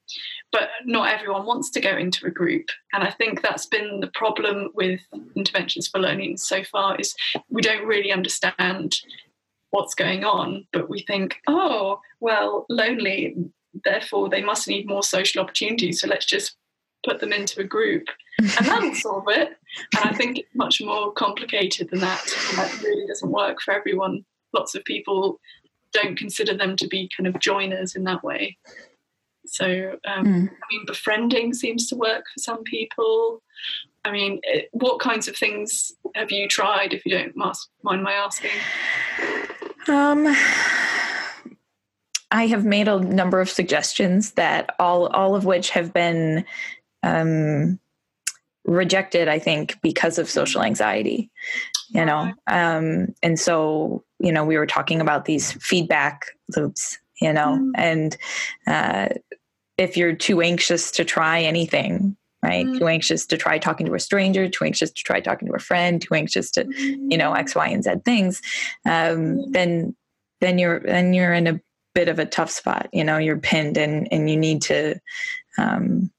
[0.52, 4.10] but not everyone wants to go into a group, and I think that's been the
[4.14, 5.00] problem with
[5.34, 6.96] interventions for learning so far.
[6.96, 7.14] Is
[7.48, 8.94] we don't really understand
[9.70, 13.36] what's going on, but we think, oh, well, lonely,
[13.84, 16.00] therefore they must need more social opportunities.
[16.00, 16.56] So let's just
[17.04, 19.50] put them into a group and that'll solve it.
[19.96, 22.24] And I think it's much more complicated than that.
[22.48, 24.24] And that really doesn't work for everyone.
[24.52, 25.40] Lots of people
[25.92, 28.56] don't consider them to be kind of joiners in that way.
[29.46, 30.48] So, um, mm.
[30.48, 33.42] I mean, befriending seems to work for some people.
[34.04, 38.12] I mean, it, what kinds of things have you tried, if you don't mind my
[38.12, 38.50] asking?
[39.88, 40.34] Um,
[42.30, 46.44] I have made a number of suggestions that all all of which have been
[47.02, 47.78] um,
[48.64, 49.28] rejected.
[49.28, 51.30] I think because of social anxiety,
[51.90, 56.26] you know, um, and so you know we were talking about these feedback
[56.56, 57.70] loops, you know, mm.
[57.76, 58.16] and
[58.66, 59.08] uh,
[59.78, 62.66] if you're too anxious to try anything, right?
[62.66, 62.78] Mm.
[62.78, 65.58] Too anxious to try talking to a stranger, too anxious to try talking to a
[65.58, 68.40] friend, too anxious to, you know, X, Y, and Z things,
[68.84, 69.52] um, mm.
[69.52, 69.96] then
[70.40, 71.60] then you're then you're in a
[71.94, 72.88] bit of a tough spot.
[72.92, 74.96] You know, you're pinned and and you need to.
[75.58, 76.10] Um,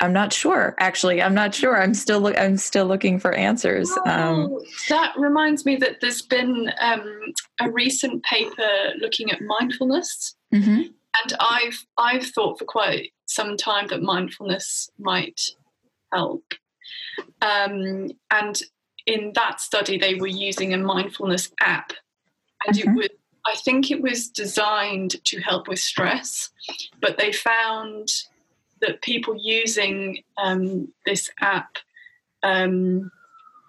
[0.00, 0.74] I'm not sure.
[0.78, 1.80] Actually, I'm not sure.
[1.80, 3.90] I'm still lo- I'm still looking for answers.
[4.04, 7.20] Um, oh, that reminds me that there's been um,
[7.60, 10.82] a recent paper looking at mindfulness, mm-hmm.
[11.22, 15.40] And I've I've thought for quite some time that mindfulness might
[16.12, 16.44] help.
[17.42, 18.62] Um, and
[19.06, 21.92] in that study, they were using a mindfulness app,
[22.66, 22.90] and mm-hmm.
[22.90, 23.08] it was
[23.46, 26.50] I think it was designed to help with stress,
[27.00, 28.08] but they found
[28.80, 31.76] that people using um, this app,
[32.42, 33.10] um,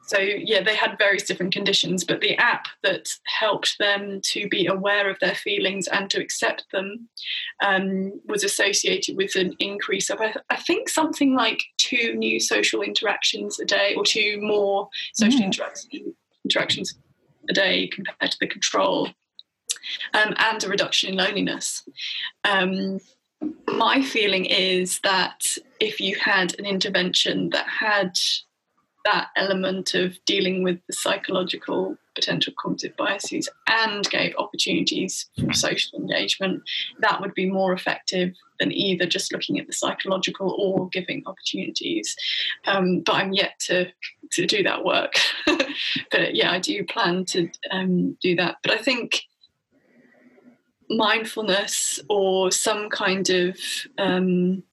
[0.08, 4.66] so yeah, they had various different conditions, but the app that helped them to be
[4.66, 7.10] aware of their feelings and to accept them
[7.62, 13.60] um, was associated with an increase of, I think, something like two new social interactions
[13.60, 15.84] a day or two more social mm.
[16.46, 16.98] interactions
[17.50, 19.10] a day compared to the control
[20.14, 21.84] um, and a reduction in loneliness.
[22.46, 23.00] Um,
[23.68, 25.46] my feeling is that
[25.82, 28.18] if you had an intervention that had
[29.08, 35.98] that element of dealing with the psychological potential cognitive biases and gave opportunities for social
[35.98, 36.62] engagement,
[37.00, 42.18] that would be more effective than either just looking at the psychological or giving opportunities.
[42.66, 43.88] Um, but I'm yet to
[44.32, 45.14] to do that work.
[46.12, 48.58] but yeah, I do plan to um, do that.
[48.62, 49.22] But I think
[50.90, 53.58] mindfulness or some kind of
[53.98, 54.64] um,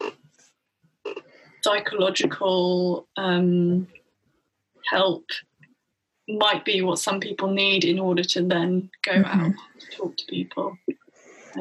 [1.63, 3.87] psychological um,
[4.91, 5.25] help
[6.29, 9.41] might be what some people need in order to then go mm-hmm.
[9.41, 10.77] out to talk to people.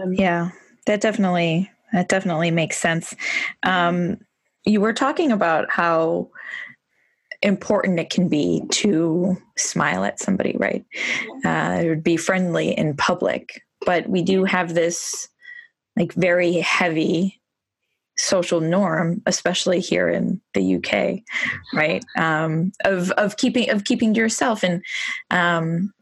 [0.02, 0.52] Um, yeah,
[0.86, 3.16] that definitely that definitely makes sense.
[3.64, 4.18] Um,
[4.66, 6.30] you were talking about how
[7.42, 10.86] important it can be to smile at somebody, right?
[11.44, 15.28] Uh, be friendly in public, but we do have this
[15.98, 17.42] like very heavy
[18.18, 21.24] social norm, especially here in the UK,
[21.74, 22.04] right?
[22.18, 24.84] Um, of of keeping of keeping yourself and
[25.32, 25.94] um,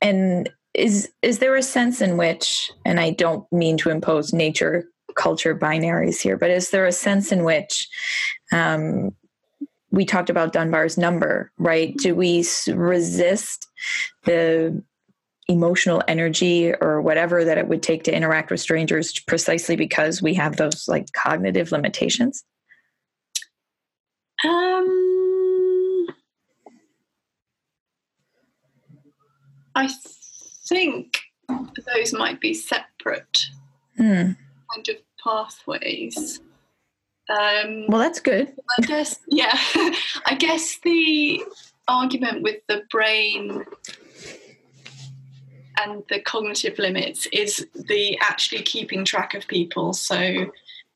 [0.00, 4.84] and is is there a sense in which, and I don't mean to impose nature
[5.16, 7.88] culture binaries here, but is there a sense in which
[8.52, 9.14] um,
[9.90, 11.96] we talked about Dunbar's number, right?
[11.96, 13.66] Do we resist
[14.24, 14.82] the
[15.48, 20.34] emotional energy or whatever that it would take to interact with strangers precisely because we
[20.34, 22.44] have those like cognitive limitations?
[24.44, 26.06] Um,
[29.74, 29.88] I
[30.68, 33.46] think those might be separate
[33.98, 34.36] mm.
[34.74, 36.40] kind of pathways.
[37.30, 38.52] Um, well, that's good.
[38.78, 39.52] I guess, yeah.
[40.26, 41.42] I guess the
[41.88, 43.64] argument with the brain
[45.78, 49.92] and the cognitive limits is the actually keeping track of people.
[49.92, 50.50] So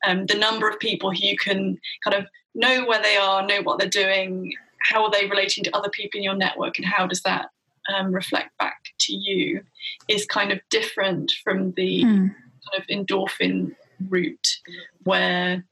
[0.05, 2.25] um, the number of people who you can kind of
[2.55, 6.17] know where they are, know what they're doing, how are they relating to other people
[6.17, 7.49] in your network, and how does that
[7.93, 9.61] um, reflect back to you
[10.07, 12.35] is kind of different from the mm.
[12.35, 13.75] kind of endorphin
[14.09, 14.57] route,
[15.03, 15.63] where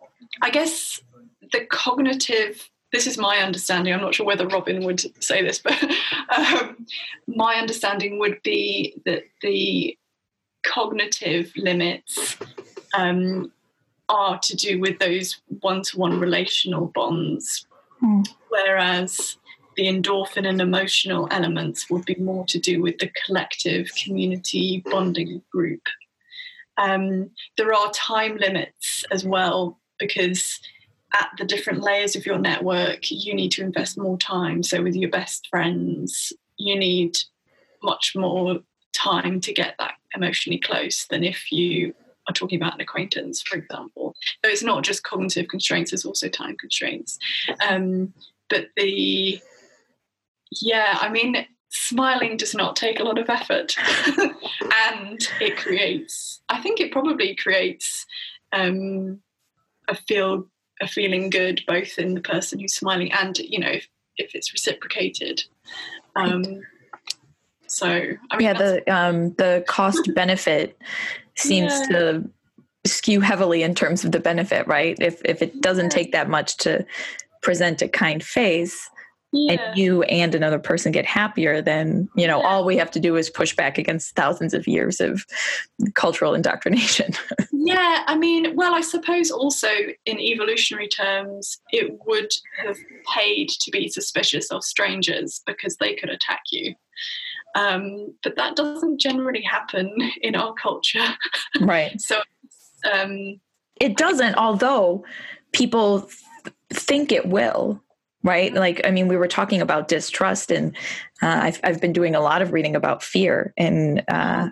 [0.42, 1.02] I guess
[1.52, 3.94] the cognitive this is my understanding.
[3.94, 5.82] I'm not sure whether Robin would say this, but
[6.38, 6.86] um,
[7.28, 9.98] my understanding would be that the
[10.64, 12.38] cognitive limits
[12.94, 13.52] um,
[14.10, 17.66] are to do with those one-to-one relational bonds,
[18.04, 18.28] mm.
[18.50, 19.38] whereas
[19.78, 25.42] the endorphin and emotional elements would be more to do with the collective community bonding
[25.52, 25.82] group.
[26.78, 30.60] Um, there are time limits as well because
[31.14, 34.64] at the different layers of your network, you need to invest more time.
[34.64, 37.18] So, with your best friends, you need
[37.84, 38.60] much more
[38.94, 41.94] time to get that emotionally close than if you
[42.28, 44.16] are talking about an acquaintance, for example.
[44.44, 47.18] So, it's not just cognitive constraints, there's also time constraints.
[47.68, 48.14] Um,
[48.50, 49.42] but the,
[50.62, 53.76] yeah, I mean, smiling does not take a lot of effort
[54.18, 58.06] and it creates, I think it probably creates
[58.52, 59.22] um,
[59.88, 60.48] a feel
[60.82, 64.52] a feeling good both in the person who's smiling and you know if, if it's
[64.52, 65.44] reciprocated
[66.16, 66.62] um,
[67.68, 70.78] so I mean, yeah the um, the cost benefit
[71.36, 71.98] seems yeah.
[71.98, 72.30] to
[72.86, 75.90] skew heavily in terms of the benefit right if if it doesn't yeah.
[75.90, 76.86] take that much to
[77.42, 78.90] present a kind face
[79.32, 79.54] yeah.
[79.54, 82.48] and you and another person get happier then you know yeah.
[82.48, 85.26] all we have to do is push back against thousands of years of
[85.94, 87.12] cultural indoctrination.
[87.64, 89.70] Yeah i mean well i suppose also
[90.06, 92.32] in evolutionary terms it would
[92.66, 92.76] have
[93.14, 96.76] paid to be suspicious of strangers because they could attack you.
[97.56, 101.08] Um, but that doesn't generally happen in our culture.
[101.60, 102.02] Right.
[102.12, 102.22] So
[102.92, 103.40] um,
[103.80, 105.06] it doesn't although
[105.52, 106.10] people
[106.44, 107.82] th- think it will
[108.24, 110.76] right like i mean we were talking about distrust and
[111.22, 114.50] uh, I've, I've been doing a lot of reading about fear and uh,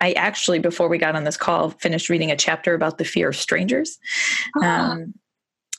[0.00, 3.28] i actually before we got on this call finished reading a chapter about the fear
[3.28, 3.98] of strangers
[4.56, 4.68] uh-huh.
[4.68, 5.14] um,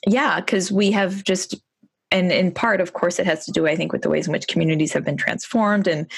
[0.06, 1.54] yeah because we have just
[2.10, 4.32] and in part of course it has to do i think with the ways in
[4.32, 6.10] which communities have been transformed and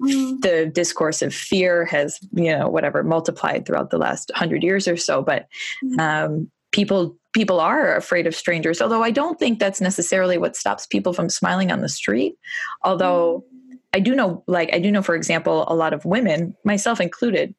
[0.00, 0.40] mm.
[0.40, 4.96] the discourse of fear has you know whatever multiplied throughout the last 100 years or
[4.96, 5.48] so but
[5.84, 5.98] mm.
[5.98, 10.86] um, people people are afraid of strangers although i don't think that's necessarily what stops
[10.86, 12.34] people from smiling on the street.
[12.82, 13.44] Although
[13.92, 17.54] i do know like i do know for example a lot of women myself included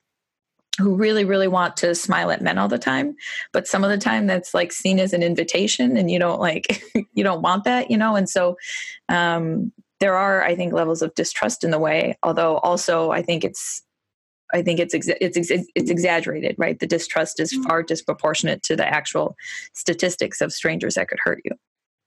[0.78, 3.16] who really really want to smile at men all the time
[3.51, 6.84] but some of the time that's like seen as an invitation and you don't like
[7.14, 8.16] you don't want that you know?
[8.16, 8.57] And so
[9.10, 13.43] um there are i think levels of distrust in the way although also i think
[13.43, 13.82] it's
[14.54, 16.80] I think it's exa- it's ex- it's exaggerated, right?
[16.80, 17.64] The distrust is mm.
[17.66, 19.36] far disproportionate to the actual
[19.74, 21.52] statistics of strangers that could hurt you.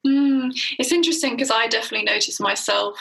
[0.07, 2.99] Mm, it's interesting because I definitely notice myself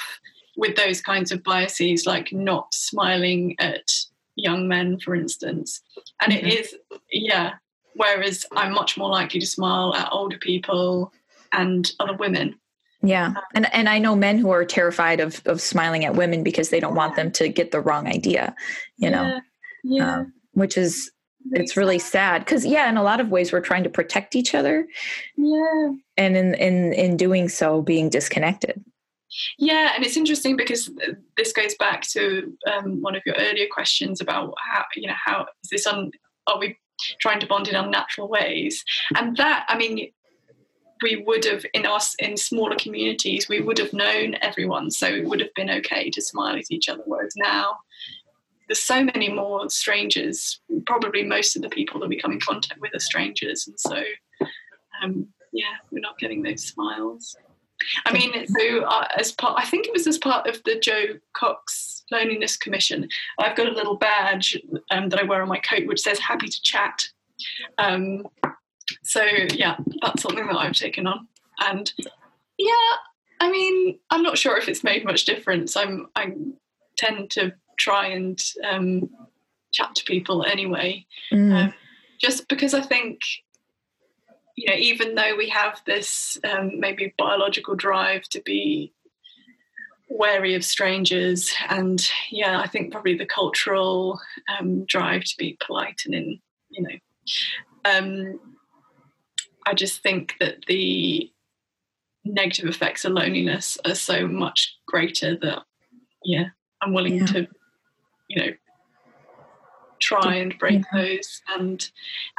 [0.58, 3.92] with those kinds of biases, like not smiling at
[4.36, 5.82] young men, for instance,
[6.22, 6.46] and mm-hmm.
[6.46, 6.76] it is
[7.12, 7.54] yeah.
[7.96, 11.12] Whereas I'm much more likely to smile at older people
[11.52, 12.56] and other women.
[13.04, 13.34] Yeah.
[13.56, 16.80] And and I know men who are terrified of of smiling at women because they
[16.80, 18.56] don't want them to get the wrong idea,
[18.98, 19.24] you know.
[19.24, 19.40] Yeah.
[19.84, 20.16] yeah.
[20.18, 21.12] Um, which is
[21.52, 24.54] it's really sad because yeah in a lot of ways we're trying to protect each
[24.54, 24.88] other
[25.38, 28.84] yeah and in in in doing so being disconnected
[29.58, 30.92] yeah and it's interesting because
[31.38, 35.46] this goes back to um, one of your earlier questions about how you know how
[35.64, 36.12] is this on
[36.48, 36.78] are we
[37.20, 38.84] trying to bond in unnatural ways
[39.18, 40.12] and that i mean
[41.02, 45.26] we would have in us in smaller communities we would have known everyone so it
[45.26, 47.78] would have been okay to smile at each other whereas now
[48.68, 52.80] there's so many more strangers probably most of the people that we come in contact
[52.80, 54.02] with are strangers and so
[55.04, 57.36] um, yeah we're not getting those smiles
[58.06, 61.18] I mean, so uh, as part, I think it was as part of the Jo
[61.34, 63.08] Cox Loneliness Commission.
[63.40, 64.58] I've got a little badge
[64.92, 67.10] um, that I wear on my coat which says "Happy to Chat,"
[67.78, 68.28] um,
[69.04, 69.24] so
[69.54, 71.28] yeah, that's something that I've taken on.
[71.60, 71.92] And
[72.58, 72.74] yeah,
[73.40, 75.76] I mean, I'm not sure if it's made much difference.
[75.76, 76.34] I'm I
[76.98, 78.40] tend to try and
[78.70, 79.10] um,
[79.72, 81.54] chat to people anyway, mm.
[81.54, 81.74] um,
[82.20, 83.22] just because I think
[84.56, 88.94] you know, even though we have this um, maybe biological drive to be
[90.10, 94.20] wary of strangers, and yeah, I think probably the cultural
[94.60, 96.40] um, drive to be polite and in
[96.70, 96.96] you know.
[97.86, 98.40] Um,
[99.66, 101.32] I just think that the
[102.24, 105.64] negative effects of loneliness are so much greater that
[106.24, 106.46] yeah,
[106.82, 107.26] I'm willing yeah.
[107.28, 107.48] to,
[108.28, 108.52] you know,
[110.02, 111.02] try and break yeah.
[111.02, 111.90] those and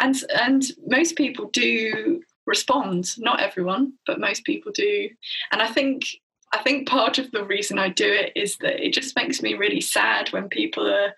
[0.00, 5.08] and and most people do respond not everyone but most people do
[5.52, 6.04] and i think
[6.52, 9.54] i think part of the reason i do it is that it just makes me
[9.54, 11.14] really sad when people are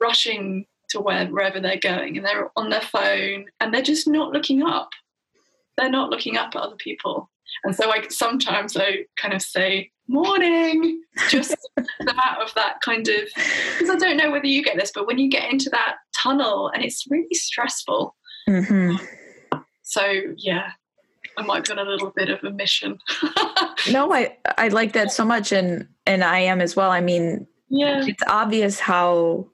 [0.00, 4.32] rushing to where, wherever they're going and they're on their phone and they're just not
[4.32, 4.90] looking up
[5.80, 7.30] they're not looking up at other people.
[7.64, 13.24] And so I sometimes I kind of say, morning, just out of that kind of,
[13.34, 16.70] because I don't know whether you get this, but when you get into that tunnel
[16.72, 18.14] and it's really stressful.
[18.48, 19.04] Mm-hmm.
[19.82, 20.70] So yeah,
[21.36, 22.98] I might be on a little bit of a mission.
[23.90, 26.92] no, I I like that so much, and and I am as well.
[26.92, 29.48] I mean, yeah, it's obvious how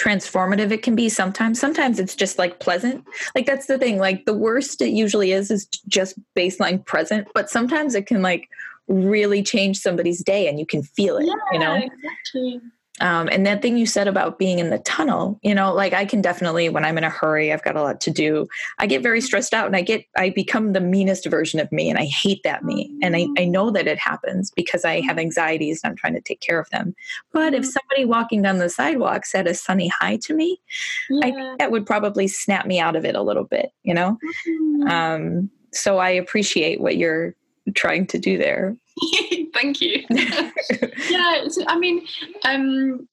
[0.00, 1.60] transformative it can be sometimes.
[1.60, 3.04] Sometimes it's just like pleasant.
[3.34, 3.98] Like that's the thing.
[3.98, 8.48] Like the worst it usually is is just baseline present but sometimes it can like
[8.88, 11.74] really change somebody's day and you can feel it yeah, you know?
[11.74, 12.60] Exactly
[13.00, 16.04] um, and that thing you said about being in the tunnel, you know, like I
[16.04, 18.46] can definitely, when I'm in a hurry, I've got a lot to do.
[18.78, 21.88] I get very stressed out and I get, I become the meanest version of me
[21.88, 22.94] and I hate that me.
[23.02, 26.20] And I, I know that it happens because I have anxieties and I'm trying to
[26.20, 26.94] take care of them.
[27.32, 30.60] But if somebody walking down the sidewalk said a sunny hi to me,
[31.08, 31.26] yeah.
[31.26, 34.18] I think that would probably snap me out of it a little bit, you know?
[34.48, 34.88] Mm-hmm.
[34.88, 37.34] Um, so I appreciate what you're
[37.74, 38.76] trying to do there.
[39.54, 40.04] Thank you.
[40.10, 42.06] yeah, I mean,
[42.44, 43.08] um,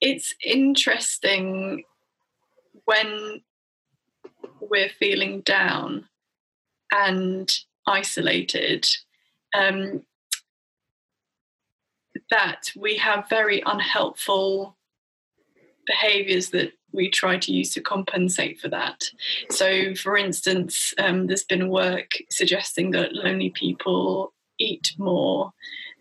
[0.00, 1.84] it's interesting
[2.84, 3.42] when
[4.60, 6.08] we're feeling down
[6.92, 8.86] and isolated
[9.54, 10.02] um,
[12.30, 14.76] that we have very unhelpful
[15.86, 19.04] behaviors that we try to use to compensate for that.
[19.50, 25.52] So, for instance, um, there's been work suggesting that lonely people eat more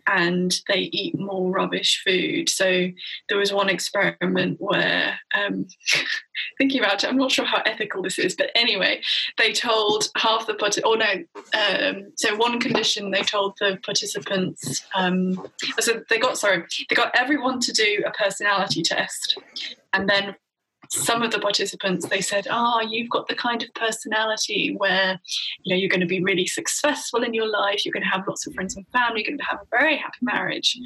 [0.07, 2.49] and they eat more rubbish food.
[2.49, 2.87] So
[3.27, 5.65] there was one experiment where, um,
[6.57, 9.01] thinking about it, I'm not sure how ethical this is, but anyway,
[9.37, 14.85] they told half the participants, or no, um, so one condition they told the participants,
[14.93, 15.47] um,
[15.79, 19.37] so they got, sorry, they got everyone to do a personality test.
[19.93, 20.35] And then
[20.89, 25.19] some of the participants they said oh, you've got the kind of personality where
[25.63, 28.27] you know you're going to be really successful in your life you're going to have
[28.27, 30.77] lots of friends and family you're going to have a very happy marriage.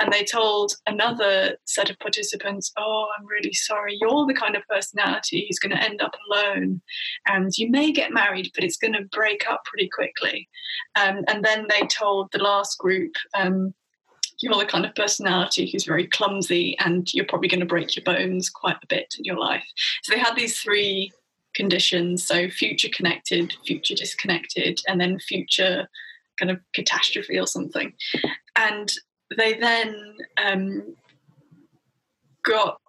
[0.00, 4.62] And they told another set of participants oh i'm really sorry you're the kind of
[4.68, 6.80] personality who's going to end up alone
[7.26, 10.48] and you may get married but it's going to break up pretty quickly.
[10.96, 13.74] Um, and then they told the last group um,
[14.42, 18.04] you're the kind of personality who's very clumsy and you're probably going to break your
[18.04, 19.64] bones quite a bit in your life.
[20.02, 21.12] So they had these three
[21.54, 25.88] conditions so future connected, future disconnected, and then future
[26.38, 27.92] kind of catastrophe or something.
[28.56, 28.92] And
[29.36, 30.94] they then um,
[32.44, 32.80] got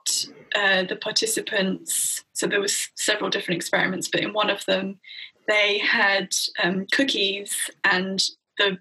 [0.56, 4.99] uh, the participants, so there was several different experiments, but in one of them,
[5.47, 6.30] they had
[6.64, 8.24] um, cookies and
[8.58, 8.78] the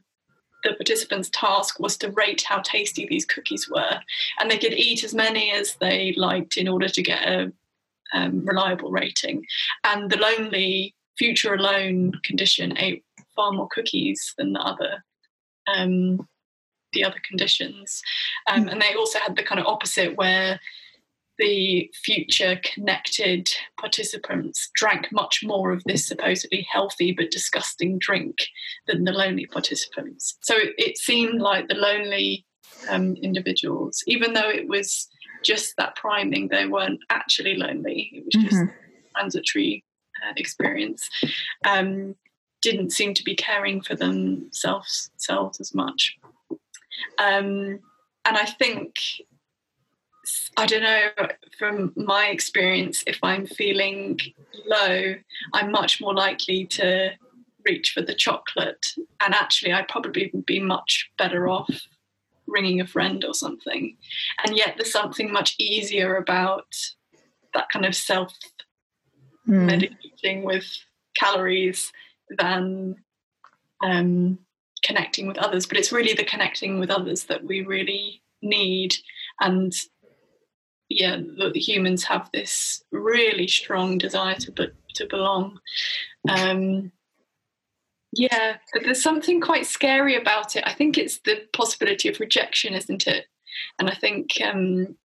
[0.62, 4.00] the participants' task was to rate how tasty these cookies were,
[4.38, 7.52] and they could eat as many as they liked in order to get a
[8.14, 9.44] um, reliable rating.
[9.84, 13.04] And the lonely future alone condition ate
[13.34, 15.04] far more cookies than the other.
[15.66, 16.28] Um,
[16.92, 18.02] the other conditions,
[18.50, 20.60] um, and they also had the kind of opposite where
[21.38, 28.36] the future connected participants drank much more of this supposedly healthy but disgusting drink
[28.86, 30.36] than the lonely participants.
[30.42, 32.44] So it seemed like the lonely
[32.88, 35.08] um, individuals, even though it was
[35.42, 38.10] just that priming, they weren't actually lonely.
[38.12, 38.76] It was just mm-hmm.
[39.16, 39.84] transitory
[40.24, 41.08] uh, experience.
[41.66, 42.14] Um,
[42.60, 46.16] didn't seem to be caring for themselves selves as much.
[47.18, 47.80] Um,
[48.24, 48.94] and I think
[50.56, 51.08] I don't know,
[51.58, 54.18] from my experience, if I'm feeling
[54.66, 55.14] low,
[55.52, 57.10] I'm much more likely to
[57.64, 58.84] reach for the chocolate.
[59.20, 61.70] And actually, I'd probably be much better off
[62.46, 63.96] ringing a friend or something.
[64.44, 66.66] And yet, there's something much easier about
[67.54, 68.34] that kind of self
[69.44, 69.68] hmm.
[69.68, 70.66] medicating with
[71.14, 71.92] calories
[72.38, 72.96] than
[73.82, 74.38] um,
[74.84, 75.66] connecting with others.
[75.66, 78.94] But it's really the connecting with others that we really need.
[79.40, 79.72] And
[81.00, 85.58] yeah, that humans have this really strong desire to be, to belong.
[86.28, 86.92] Um,
[88.12, 90.64] yeah, but there's something quite scary about it.
[90.66, 93.26] I think it's the possibility of rejection, isn't it?
[93.78, 94.96] And I think um,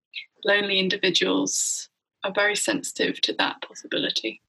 [0.46, 1.90] lonely individuals
[2.24, 4.42] are very sensitive to that possibility.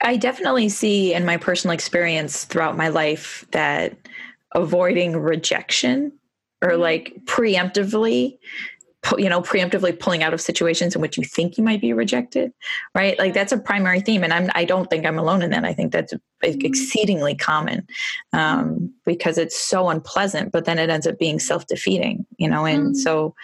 [0.00, 3.96] I definitely see in my personal experience throughout my life that
[4.54, 6.12] avoiding rejection
[6.62, 6.80] or mm-hmm.
[6.80, 8.38] like preemptively
[9.16, 12.52] you know preemptively pulling out of situations in which you think you might be rejected
[12.94, 15.64] right like that's a primary theme and i'm i don't think i'm alone in that
[15.64, 16.66] i think that's mm-hmm.
[16.66, 17.86] exceedingly common
[18.32, 22.94] um, because it's so unpleasant but then it ends up being self-defeating you know and
[22.94, 22.96] mm.
[22.96, 23.34] so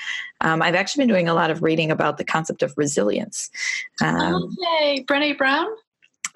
[0.41, 3.51] um, i've actually been doing a lot of reading about the concept of resilience
[4.03, 5.69] um, okay brene brown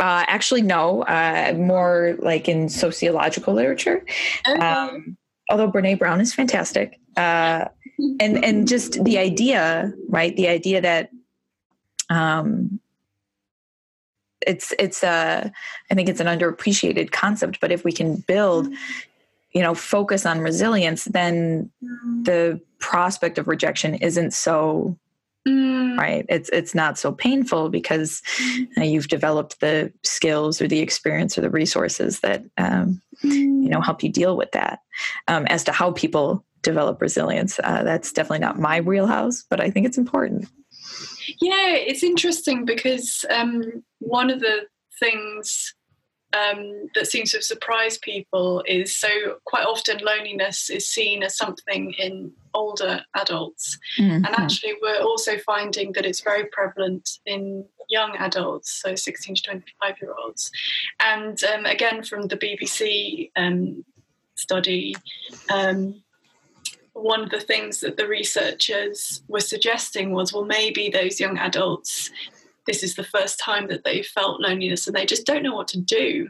[0.00, 4.04] uh, actually no uh, more like in sociological literature
[4.48, 5.00] okay.
[5.48, 7.66] Although brene brown is fantastic uh,
[8.20, 10.36] and and just the idea right?
[10.36, 11.10] The idea that
[12.10, 12.80] um
[14.46, 15.52] it's it's a
[15.90, 18.68] i think it's an underappreciated concept but if we can build
[19.52, 21.70] you know focus on resilience then
[22.22, 24.96] the prospect of rejection isn't so
[25.48, 25.96] mm.
[25.96, 28.22] right it's it's not so painful because
[28.76, 33.32] uh, you've developed the skills or the experience or the resources that um, mm.
[33.32, 34.80] you know help you deal with that
[35.28, 39.70] um, as to how people develop resilience uh, that's definitely not my wheelhouse but i
[39.70, 40.48] think it's important
[41.40, 43.62] yeah it's interesting because um,
[44.00, 44.66] one of the
[44.98, 45.74] things
[46.34, 49.08] um, that seems to have surprised people is so
[49.44, 53.78] quite often loneliness is seen as something in older adults.
[53.98, 54.26] Mm-hmm.
[54.26, 59.42] And actually, we're also finding that it's very prevalent in young adults, so 16 to
[59.42, 60.50] 25 year olds.
[61.00, 63.84] And um, again, from the BBC um,
[64.34, 64.94] study,
[65.52, 66.02] um,
[66.92, 72.10] one of the things that the researchers were suggesting was well, maybe those young adults
[72.68, 75.68] this is the first time that they felt loneliness and they just don't know what
[75.68, 76.28] to do.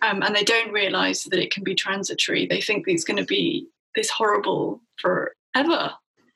[0.00, 2.46] Um, and they don't realize that it can be transitory.
[2.46, 5.92] They think it's going to be this horrible forever.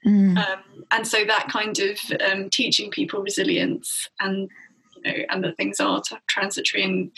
[0.07, 0.37] Mm.
[0.37, 1.99] Um, and so that kind of
[2.31, 4.49] um, teaching people resilience and
[4.97, 7.11] you know and that things are transitory and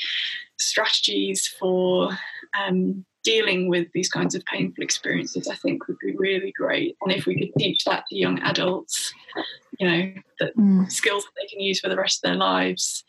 [0.59, 2.17] strategies for
[2.59, 6.97] um, dealing with these kinds of painful experiences, I think would be really great.
[7.03, 9.13] And if we could teach that to young adults,
[9.79, 10.91] you know, that mm.
[10.91, 13.05] skills that they can use for the rest of their lives,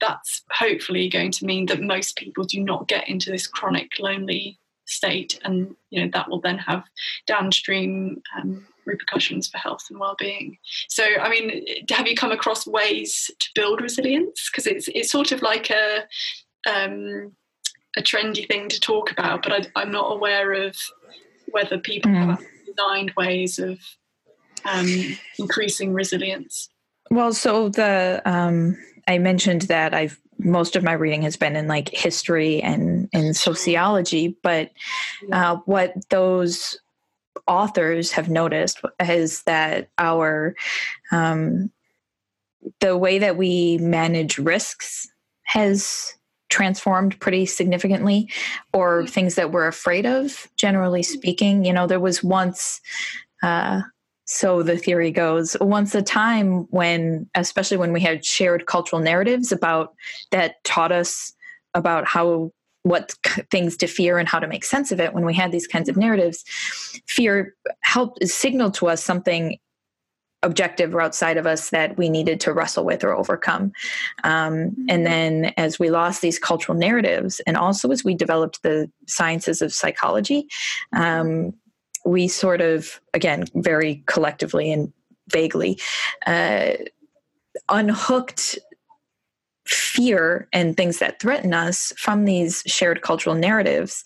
[0.00, 4.58] that's hopefully going to mean that most people do not get into this chronic lonely
[4.86, 6.82] state and you know that will then have
[7.26, 10.56] downstream um, repercussions for health and well-being
[10.88, 15.30] so i mean have you come across ways to build resilience because it's it's sort
[15.30, 16.04] of like a
[16.66, 17.32] um,
[17.96, 20.76] a trendy thing to talk about, but I, am not aware of
[21.50, 22.26] whether people mm.
[22.26, 23.78] have designed ways of
[24.64, 26.68] um, increasing resilience.
[27.10, 28.76] Well, so the um,
[29.06, 33.36] I mentioned that I've most of my reading has been in like history and and
[33.36, 34.70] sociology, but
[35.32, 36.78] uh, what those
[37.46, 40.54] authors have noticed is that our
[41.10, 41.70] um,
[42.80, 45.08] the way that we manage risks
[45.44, 46.14] has
[46.48, 48.30] transformed pretty significantly
[48.72, 49.06] or mm-hmm.
[49.06, 52.80] things that we're afraid of generally speaking you know there was once
[53.42, 53.80] uh,
[54.24, 59.52] so the theory goes once a time when especially when we had shared cultural narratives
[59.52, 59.94] about
[60.30, 61.32] that taught us
[61.74, 62.50] about how
[62.82, 63.14] what
[63.50, 65.88] things to fear and how to make sense of it when we had these kinds
[65.88, 66.44] of narratives
[67.06, 69.58] fear helped signal to us something
[70.42, 73.72] objective or outside of us that we needed to wrestle with or overcome.
[74.24, 74.86] Um, mm-hmm.
[74.88, 79.62] and then as we lost these cultural narratives, and also as we developed the sciences
[79.62, 80.46] of psychology,
[80.92, 81.52] um,
[82.04, 84.92] we sort of, again, very collectively and
[85.28, 85.78] vaguely,
[86.26, 86.72] uh,
[87.68, 88.58] unhooked
[89.68, 94.04] fear and things that threaten us from these shared cultural narratives.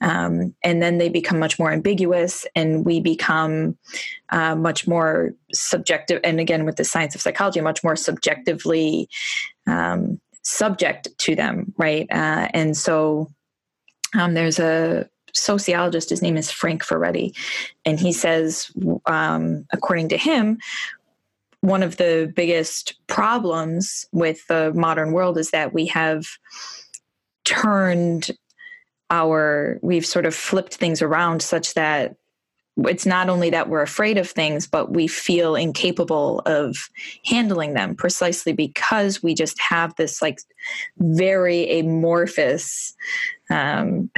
[0.00, 3.76] Um, and then they become much more ambiguous and we become
[4.30, 6.20] uh, much more subjective.
[6.24, 9.08] And again, with the science of psychology, much more subjectively
[9.66, 12.06] um, subject to them, right?
[12.10, 13.30] Uh, and so
[14.18, 17.36] um, there's a sociologist, his name is Frank Furedi,
[17.84, 18.70] and he says,
[19.06, 20.58] um, according to him,
[21.64, 26.26] one of the biggest problems with the modern world is that we have
[27.46, 28.30] turned
[29.10, 32.16] our we've sort of flipped things around such that
[32.76, 36.76] it's not only that we're afraid of things, but we feel incapable of
[37.24, 40.40] handling them precisely because we just have this like
[40.98, 42.94] very amorphous
[43.50, 44.10] um,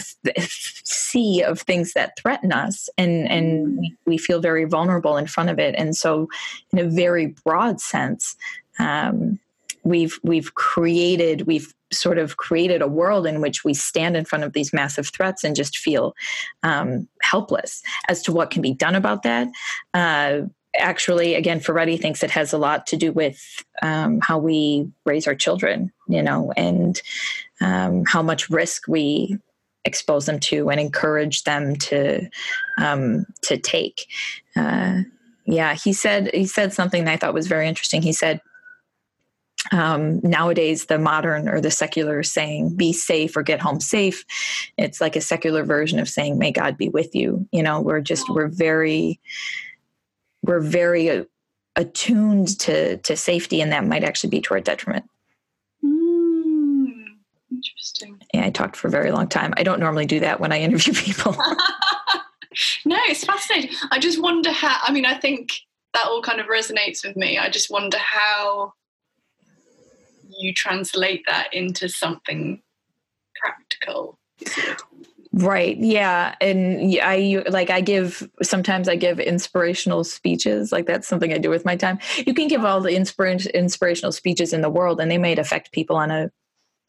[0.85, 5.51] sea of things that threaten us, and and we, we feel very vulnerable in front
[5.51, 5.75] of it.
[5.77, 6.29] And so,
[6.73, 8.37] in a very broad sense,
[8.79, 9.39] um,
[9.85, 14.45] we've we've created we've sort of created a world in which we stand in front
[14.45, 16.15] of these massive threats and just feel
[16.65, 19.49] um, helpless as to what can be done about that.
[19.95, 20.41] Uh,
[20.79, 25.27] actually, again, Furedi thinks it has a lot to do with um, how we raise
[25.27, 27.01] our children, you know, and
[27.61, 29.39] um, how much risk we
[29.85, 32.29] expose them to and encourage them to
[32.79, 34.07] um, to take.
[34.57, 35.03] Uh,
[35.47, 38.03] yeah, he said he said something that I thought was very interesting.
[38.03, 38.41] He said
[39.73, 44.25] um, nowadays the modern or the secular saying be safe or get home safe
[44.77, 48.01] it's like a secular version of saying may god be with you you know we're
[48.01, 49.19] just we're very
[50.47, 51.27] we're very
[51.77, 55.05] attuned to to safety and that might actually be to our detriment.
[55.85, 56.93] Mm,
[57.51, 58.19] interesting.
[58.33, 59.53] Yeah i talked for a very long time.
[59.57, 61.37] I don't normally do that when i interview people.
[62.87, 63.77] No it's fascinating.
[63.91, 65.53] I just wonder how i mean i think
[65.97, 67.39] that all kind of resonates with me.
[67.39, 68.75] I just wonder how
[70.39, 72.63] you translate that into something
[73.41, 74.19] practical.
[75.37, 75.77] Right.
[75.77, 76.35] Yeah.
[76.41, 80.73] And I like, I give, sometimes I give inspirational speeches.
[80.73, 81.99] Like that's something I do with my time.
[82.27, 85.73] You can give all the inspira- inspirational speeches in the world and they might affect
[85.73, 86.31] people on a,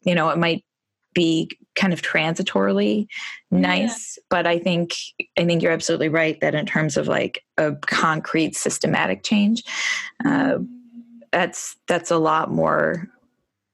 [0.02, 0.64] you know, it might
[1.12, 3.06] be kind of transitorily
[3.50, 4.22] nice yeah.
[4.28, 4.92] but i think
[5.38, 9.62] i think you're absolutely right that in terms of like a concrete systematic change
[10.26, 10.58] uh,
[11.32, 13.08] that's that's a lot more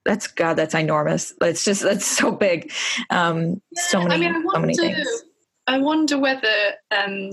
[0.05, 1.33] that's God, that's enormous.
[1.41, 2.73] It's just that's so big.
[3.11, 5.25] Um, so many, I mean, I wonder, so many things.
[5.67, 7.31] I wonder whether, um,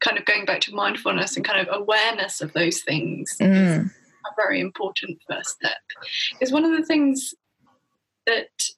[0.00, 3.50] kind of going back to mindfulness and kind of awareness of those things mm.
[3.50, 5.78] is a very important first step.
[6.40, 7.34] Is one of the things
[8.26, 8.68] that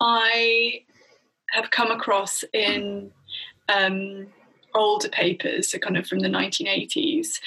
[0.00, 0.80] I
[1.50, 3.10] have come across in
[3.68, 4.26] um,
[4.74, 7.40] older papers, so kind of from the 1980s,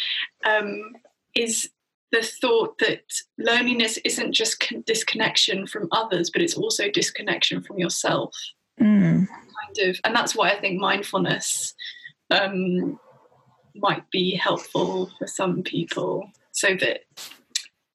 [0.46, 0.94] um,
[1.36, 1.70] is
[2.12, 3.02] the thought that
[3.38, 8.36] loneliness isn't just con- disconnection from others, but it's also disconnection from yourself.
[8.82, 9.28] Mm.
[9.28, 11.74] Kind of, and that's why I think mindfulness
[12.32, 13.00] um,
[13.76, 17.02] might be helpful for some people, so that.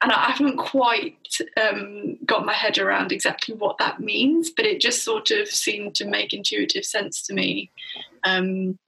[0.02, 1.16] And I haven't quite
[1.58, 5.94] um, got my head around exactly what that means, but it just sort of seemed
[5.94, 7.70] to make intuitive sense to me
[8.24, 8.78] um,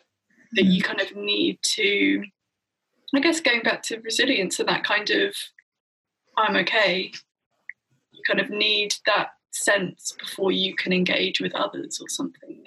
[0.53, 2.22] that you kind of need to
[3.15, 5.35] I guess going back to resilience and that kind of
[6.37, 7.13] I'm okay,
[8.13, 12.63] you kind of need that sense before you can engage with others or something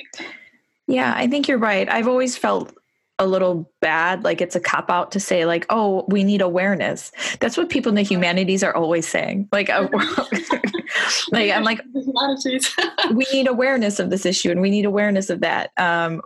[0.87, 1.87] Yeah, I think you're right.
[1.87, 2.73] I've always felt
[3.21, 7.11] a little bad like it's a cop out to say like oh we need awareness.
[7.41, 9.49] That's what people in the humanities are always saying.
[9.51, 9.87] Like uh,
[11.31, 11.81] like i'm like
[13.13, 15.71] we need awareness of this issue and we need awareness of that.
[15.77, 16.21] Um,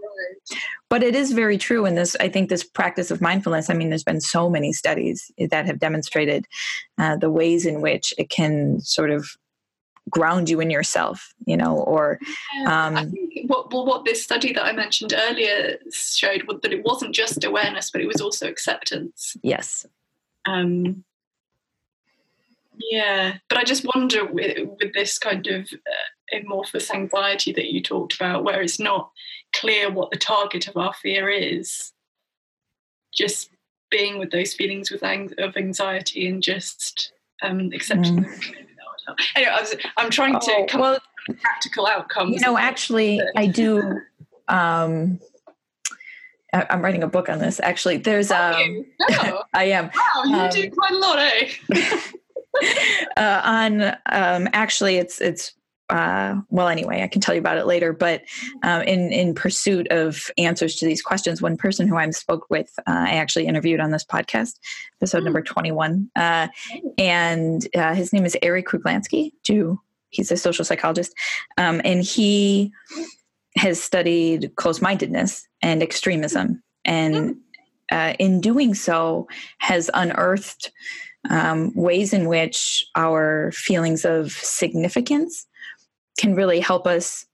[0.90, 3.90] but it is very true in this i think this practice of mindfulness i mean
[3.90, 6.46] there's been so many studies that have demonstrated
[6.98, 9.28] uh, the ways in which it can sort of
[10.10, 12.20] ground you in yourself you know or
[12.68, 16.74] um, I think what, well, what this study that i mentioned earlier showed was that
[16.74, 19.38] it wasn't just awareness but it was also acceptance.
[19.42, 19.86] Yes.
[20.46, 21.06] Um,
[22.92, 27.82] yeah but i just wonder with, with this kind of uh, amorphous anxiety that you
[27.82, 29.12] talked about where it's not
[29.64, 31.94] clear what the target of our fear is
[33.14, 33.50] just
[33.90, 38.24] being with those feelings with ang- of anxiety and just um, accepting mm.
[38.24, 38.56] them
[39.36, 42.36] Anyway, I was, I'm trying to oh, come well, up with practical outcomes.
[42.36, 44.00] You know, actually, I do.
[44.48, 45.20] Um,
[46.54, 47.60] I, am writing a book on this.
[47.60, 49.44] Actually, there's um, oh.
[49.54, 49.92] I am.
[49.94, 51.50] Wow, you um, do quite a lot, eh?
[53.18, 55.54] uh, on um, actually, it's it's
[55.90, 57.94] uh, well, anyway, I can tell you about it later.
[57.94, 58.24] But
[58.64, 62.72] uh, in in pursuit of answers to these questions, one person who I spoke with,
[62.88, 64.60] uh, I actually interviewed on this podcast,
[65.02, 65.26] episode mm.
[65.26, 66.48] number twenty one, uh,
[66.98, 69.32] and uh, his name is Arie Kruglanski.
[69.44, 69.80] Jew.
[70.10, 71.14] He's a social psychologist,
[71.58, 72.72] um, and he
[73.58, 77.36] has studied close mindedness and extremism, and
[77.92, 79.28] uh, in doing so,
[79.60, 80.72] has unearthed.
[81.30, 85.48] Um, ways in which our feelings of significance
[86.18, 87.26] can really help us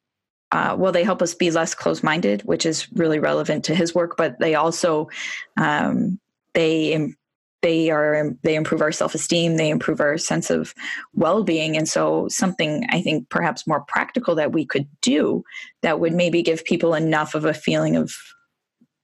[0.51, 4.17] uh, well, they help us be less closed-minded, which is really relevant to his work.
[4.17, 5.09] But they also
[5.57, 6.19] um,
[6.53, 7.13] they
[7.61, 10.73] they are they improve our self-esteem, they improve our sense of
[11.13, 15.43] well-being, and so something I think perhaps more practical that we could do
[15.81, 18.13] that would maybe give people enough of a feeling of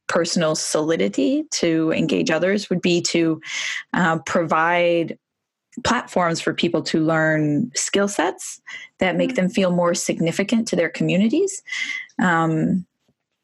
[0.07, 3.41] personal solidity to engage others would be to
[3.93, 5.17] uh, provide
[5.83, 8.61] platforms for people to learn skill sets
[8.99, 9.35] that make mm-hmm.
[9.35, 11.61] them feel more significant to their communities.
[12.21, 12.85] Um,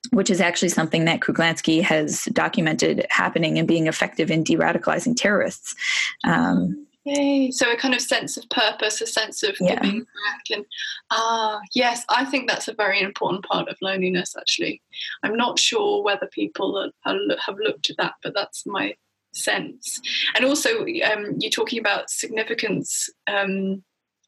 [0.10, 5.76] which is actually something that Kruglanski has documented happening and being effective in de-radicalizing terrorists.
[6.24, 7.50] Um, Yay.
[7.50, 9.76] So a kind of sense of purpose, a sense of yeah.
[9.76, 10.66] giving back, and
[11.10, 14.36] ah, yes, I think that's a very important part of loneliness.
[14.38, 14.82] Actually,
[15.24, 18.94] I'm not sure whether people have looked at that, but that's my
[19.34, 20.02] sense.
[20.36, 23.10] And also, um, you're talking about significance.
[23.28, 23.84] Um,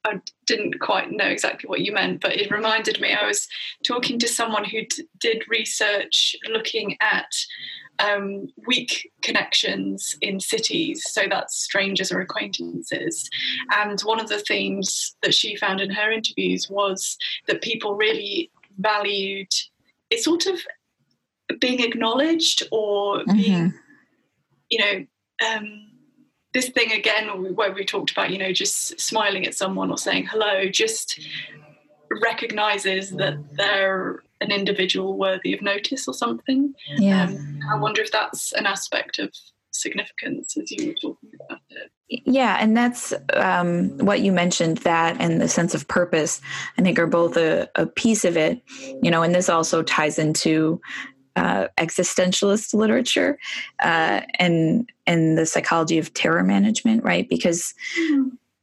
[0.05, 3.13] I didn't quite know exactly what you meant, but it reminded me.
[3.13, 3.47] I was
[3.83, 7.31] talking to someone who d- did research looking at
[7.99, 13.29] um, weak connections in cities, so that's strangers or acquaintances.
[13.77, 18.51] And one of the themes that she found in her interviews was that people really
[18.77, 19.53] valued
[20.09, 20.59] it sort of
[21.59, 23.37] being acknowledged or mm-hmm.
[23.37, 23.73] being
[24.73, 25.05] you know,
[25.47, 25.87] um,
[26.53, 30.25] this thing again where we talked about, you know, just smiling at someone or saying
[30.25, 31.19] hello, just
[32.21, 36.73] recognizes that they're an individual worthy of notice or something.
[36.97, 37.25] Yeah.
[37.25, 39.31] Um, I wonder if that's an aspect of
[39.71, 41.91] significance as you were talking about it.
[42.25, 46.41] Yeah, and that's um, what you mentioned that and the sense of purpose,
[46.77, 48.61] I think, are both a, a piece of it.
[49.01, 50.79] You know, and this also ties into
[51.35, 53.39] uh, existentialist literature
[53.81, 57.27] uh, and and the psychology of terror management, right?
[57.27, 57.73] Because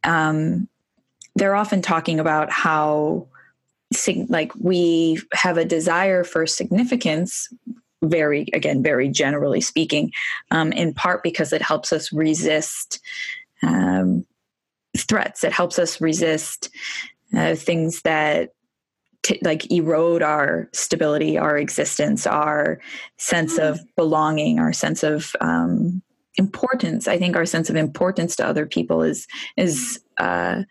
[0.05, 0.69] um,
[1.35, 3.27] they're often talking about how
[4.29, 7.49] like we have a desire for significance
[8.03, 10.13] very again very generally speaking
[10.53, 13.01] um, in part because it helps us resist
[13.63, 14.25] um,
[14.97, 16.71] threats it helps us resist
[17.37, 18.51] uh, things that
[19.23, 22.81] t- like erode our stability our existence our
[23.19, 23.87] sense of mm.
[23.97, 26.03] belonging our sense of um,
[26.37, 30.63] importance i think our sense of importance to other people is is uh,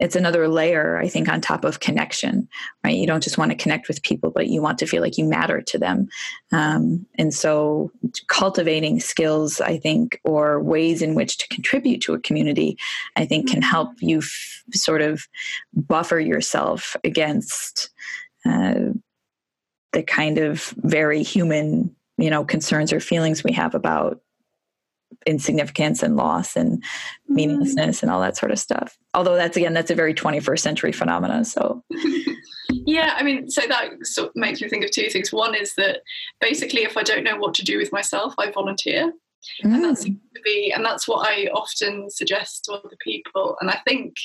[0.00, 2.48] it's another layer i think on top of connection
[2.84, 2.96] right?
[2.96, 5.24] You don't just want to connect with people but you want to feel like you
[5.24, 6.08] matter to them.
[6.52, 7.90] Um, and so
[8.28, 12.76] cultivating skills i think or ways in which to contribute to a community
[13.16, 15.26] i think can help you f- sort of
[15.74, 17.90] buffer yourself against
[18.46, 18.92] uh,
[19.92, 24.20] the kind of very human you know concerns or feelings we have about
[25.26, 27.34] insignificance and loss and mm-hmm.
[27.34, 28.96] meaninglessness and all that sort of stuff.
[29.14, 31.44] Although that's again that's a very 21st century phenomena.
[31.44, 31.82] So
[32.70, 35.32] yeah, I mean, so that sort of makes me think of two things.
[35.32, 36.00] One is that
[36.40, 39.12] basically, if I don't know what to do with myself, I volunteer.
[39.64, 39.74] Mm.
[39.74, 43.56] And that seems to be, and that's what I often suggest to other people.
[43.60, 44.16] And I think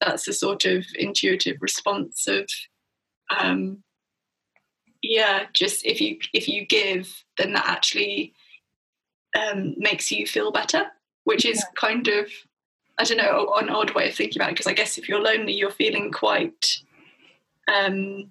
[0.00, 2.48] that's a sort of intuitive response of,
[3.36, 3.82] um,
[5.02, 8.32] yeah, just if you if you give, then that actually
[9.34, 10.86] um, makes you feel better,
[11.24, 11.64] which is yeah.
[11.76, 12.28] kind of,
[12.98, 14.54] I don't know, an odd way of thinking about it.
[14.54, 16.78] Because I guess if you're lonely, you're feeling quite
[17.72, 18.30] um,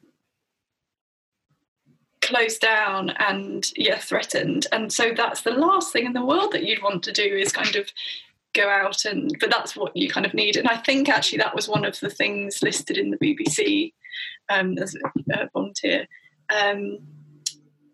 [2.22, 4.68] closed down and yeah, threatened.
[4.72, 7.52] And so that's the last thing in the world that you'd want to do is
[7.52, 7.92] kind of
[8.54, 11.56] go out and but that's what you kind of need and i think actually that
[11.56, 13.92] was one of the things listed in the bbc
[14.50, 16.08] um, as a volunteer
[16.56, 17.00] um,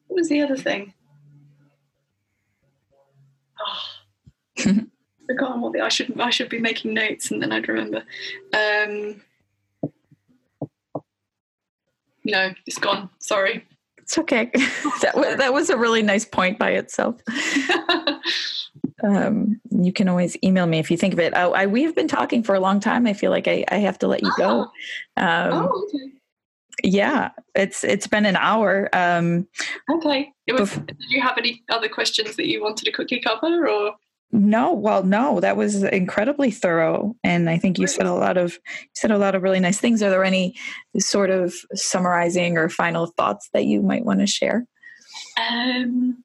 [0.07, 0.93] what was the other thing
[3.65, 4.85] oh,
[5.27, 8.03] forgotten what the, I should I should be making notes and then I'd remember.
[8.53, 9.21] Um,
[12.25, 13.09] no, it's gone.
[13.19, 13.65] Sorry.
[13.99, 14.49] It's okay.
[15.01, 17.21] that was that was a really nice point by itself.
[19.03, 21.33] um, you can always email me if you think of it.
[21.35, 23.05] Oh, I, we've been talking for a long time.
[23.05, 24.67] I feel like I, I have to let you go.
[25.17, 25.21] Oh.
[25.23, 26.18] Um, oh, okay.
[26.83, 28.89] Yeah, it's it's been an hour.
[28.93, 29.47] Um,
[29.91, 30.31] okay.
[30.51, 33.93] Was, bef- did you have any other questions that you wanted to quickly cover, or?
[34.31, 38.53] No, well, no, that was incredibly thorough, and I think you said a lot of
[38.53, 40.03] you said a lot of really nice things.
[40.03, 40.55] Are there any
[40.99, 44.67] sort of summarizing or final thoughts that you might want to share?
[45.39, 46.23] Um,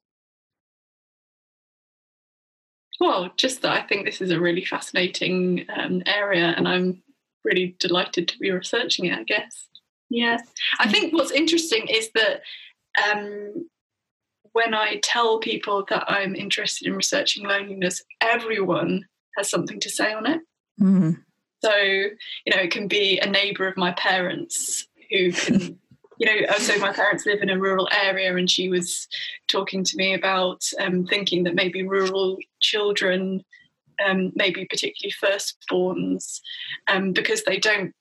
[3.01, 7.03] well, just that I think this is a really fascinating um, area, and I'm
[7.43, 9.19] really delighted to be researching it.
[9.19, 9.69] I guess.
[10.15, 10.43] Yes.
[10.79, 12.43] I think what's interesting is that
[13.05, 13.69] um,
[14.53, 19.07] when I tell people that I'm interested in researching loneliness, everyone
[19.37, 20.41] has something to say on it.
[20.81, 21.11] Mm-hmm.
[21.65, 25.81] So, you know, it can be a neighbor of my parents who can,
[26.19, 29.09] you know, uh, so my parents live in a rural area, and she was
[29.49, 33.43] talking to me about um, thinking that maybe rural children,
[34.07, 36.39] um, maybe particularly firstborns,
[36.87, 37.93] um, because they don't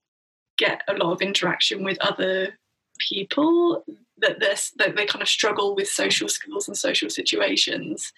[0.57, 2.57] get a lot of interaction with other
[3.09, 3.83] people
[4.19, 8.11] that this that they kind of struggle with social skills and social situations.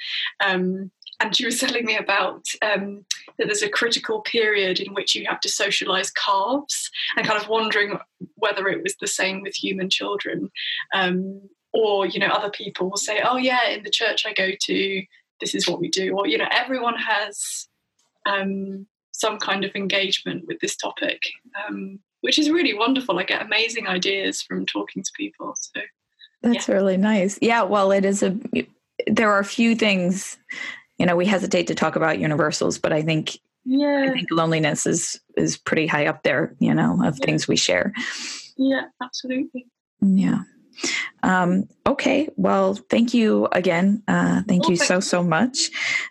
[0.44, 3.06] Um, and she was telling me about um,
[3.38, 7.48] that there's a critical period in which you have to socialize calves and kind of
[7.48, 7.98] wondering
[8.36, 10.52] whether it was the same with human children.
[10.94, 11.42] Um,
[11.74, 15.04] or you know other people will say oh yeah in the church i go to
[15.40, 16.18] this is what we do.
[16.18, 17.68] Or you know everyone has
[18.26, 21.22] um, some kind of engagement with this topic.
[21.68, 23.20] Um, which is really wonderful.
[23.20, 25.54] I get amazing ideas from talking to people.
[25.56, 25.80] So
[26.42, 26.74] that's yeah.
[26.74, 27.38] really nice.
[27.40, 28.36] Yeah, well, it is a.
[29.06, 30.36] There are a few things,
[30.98, 34.88] you know, we hesitate to talk about universals, but I think yeah, I think loneliness
[34.88, 36.56] is is pretty high up there.
[36.58, 37.26] You know, of yeah.
[37.26, 37.94] things we share.
[38.58, 39.68] Yeah, absolutely.
[40.02, 40.40] Yeah.
[41.22, 42.28] Um, okay.
[42.38, 44.02] Well, thank you again.
[44.08, 45.70] Uh, thank well, you so so much.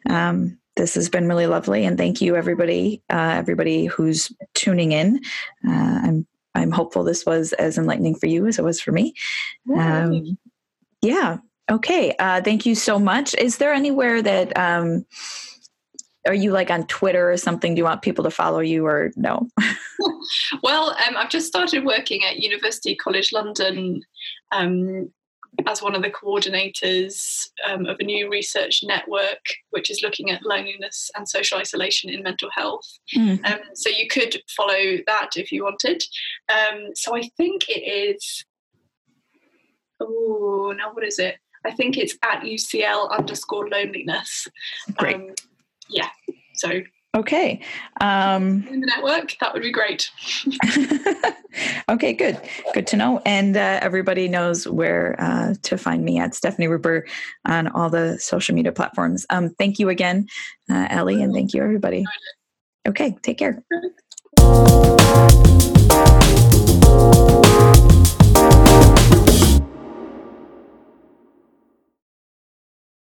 [0.09, 5.21] Um, this has been really lovely, and thank you everybody, uh, everybody who's tuning in.
[5.67, 9.15] Uh, I'm I'm hopeful this was as enlightening for you as it was for me.
[9.77, 10.39] Um,
[11.03, 11.39] yeah.
[11.71, 12.15] Okay.
[12.19, 13.35] Uh, thank you so much.
[13.35, 15.05] Is there anywhere that um,
[16.27, 17.75] are you like on Twitter or something?
[17.75, 19.49] Do you want people to follow you or no?
[20.63, 24.03] well, um, I've just started working at University College London
[24.53, 25.11] um,
[25.67, 29.41] as one of the coordinators um, of a new research network
[29.71, 32.87] which is looking at loneliness and social isolation in mental health.
[33.15, 33.45] Mm.
[33.45, 36.03] Um, so you could follow that if you wanted.
[36.53, 38.45] Um, so I think it is.
[40.01, 41.37] Oh, now what is it?
[41.65, 44.47] I think it's at UCL underscore loneliness.
[44.97, 45.17] Great.
[45.17, 45.35] Um,
[45.89, 46.11] yeah.
[46.57, 46.83] So
[47.15, 47.61] Okay.
[48.01, 50.11] Um, in the network, that would be great.
[51.89, 52.41] okay, good.
[52.73, 53.23] Good to know.
[53.25, 57.03] And uh, everybody knows where uh, to find me at Stephanie Ruper
[57.47, 59.27] on all the social media platforms.
[59.31, 60.27] Um, thank you again,
[60.69, 62.05] uh, Ellie, and thank you, everybody.
[62.87, 63.63] Okay, take care.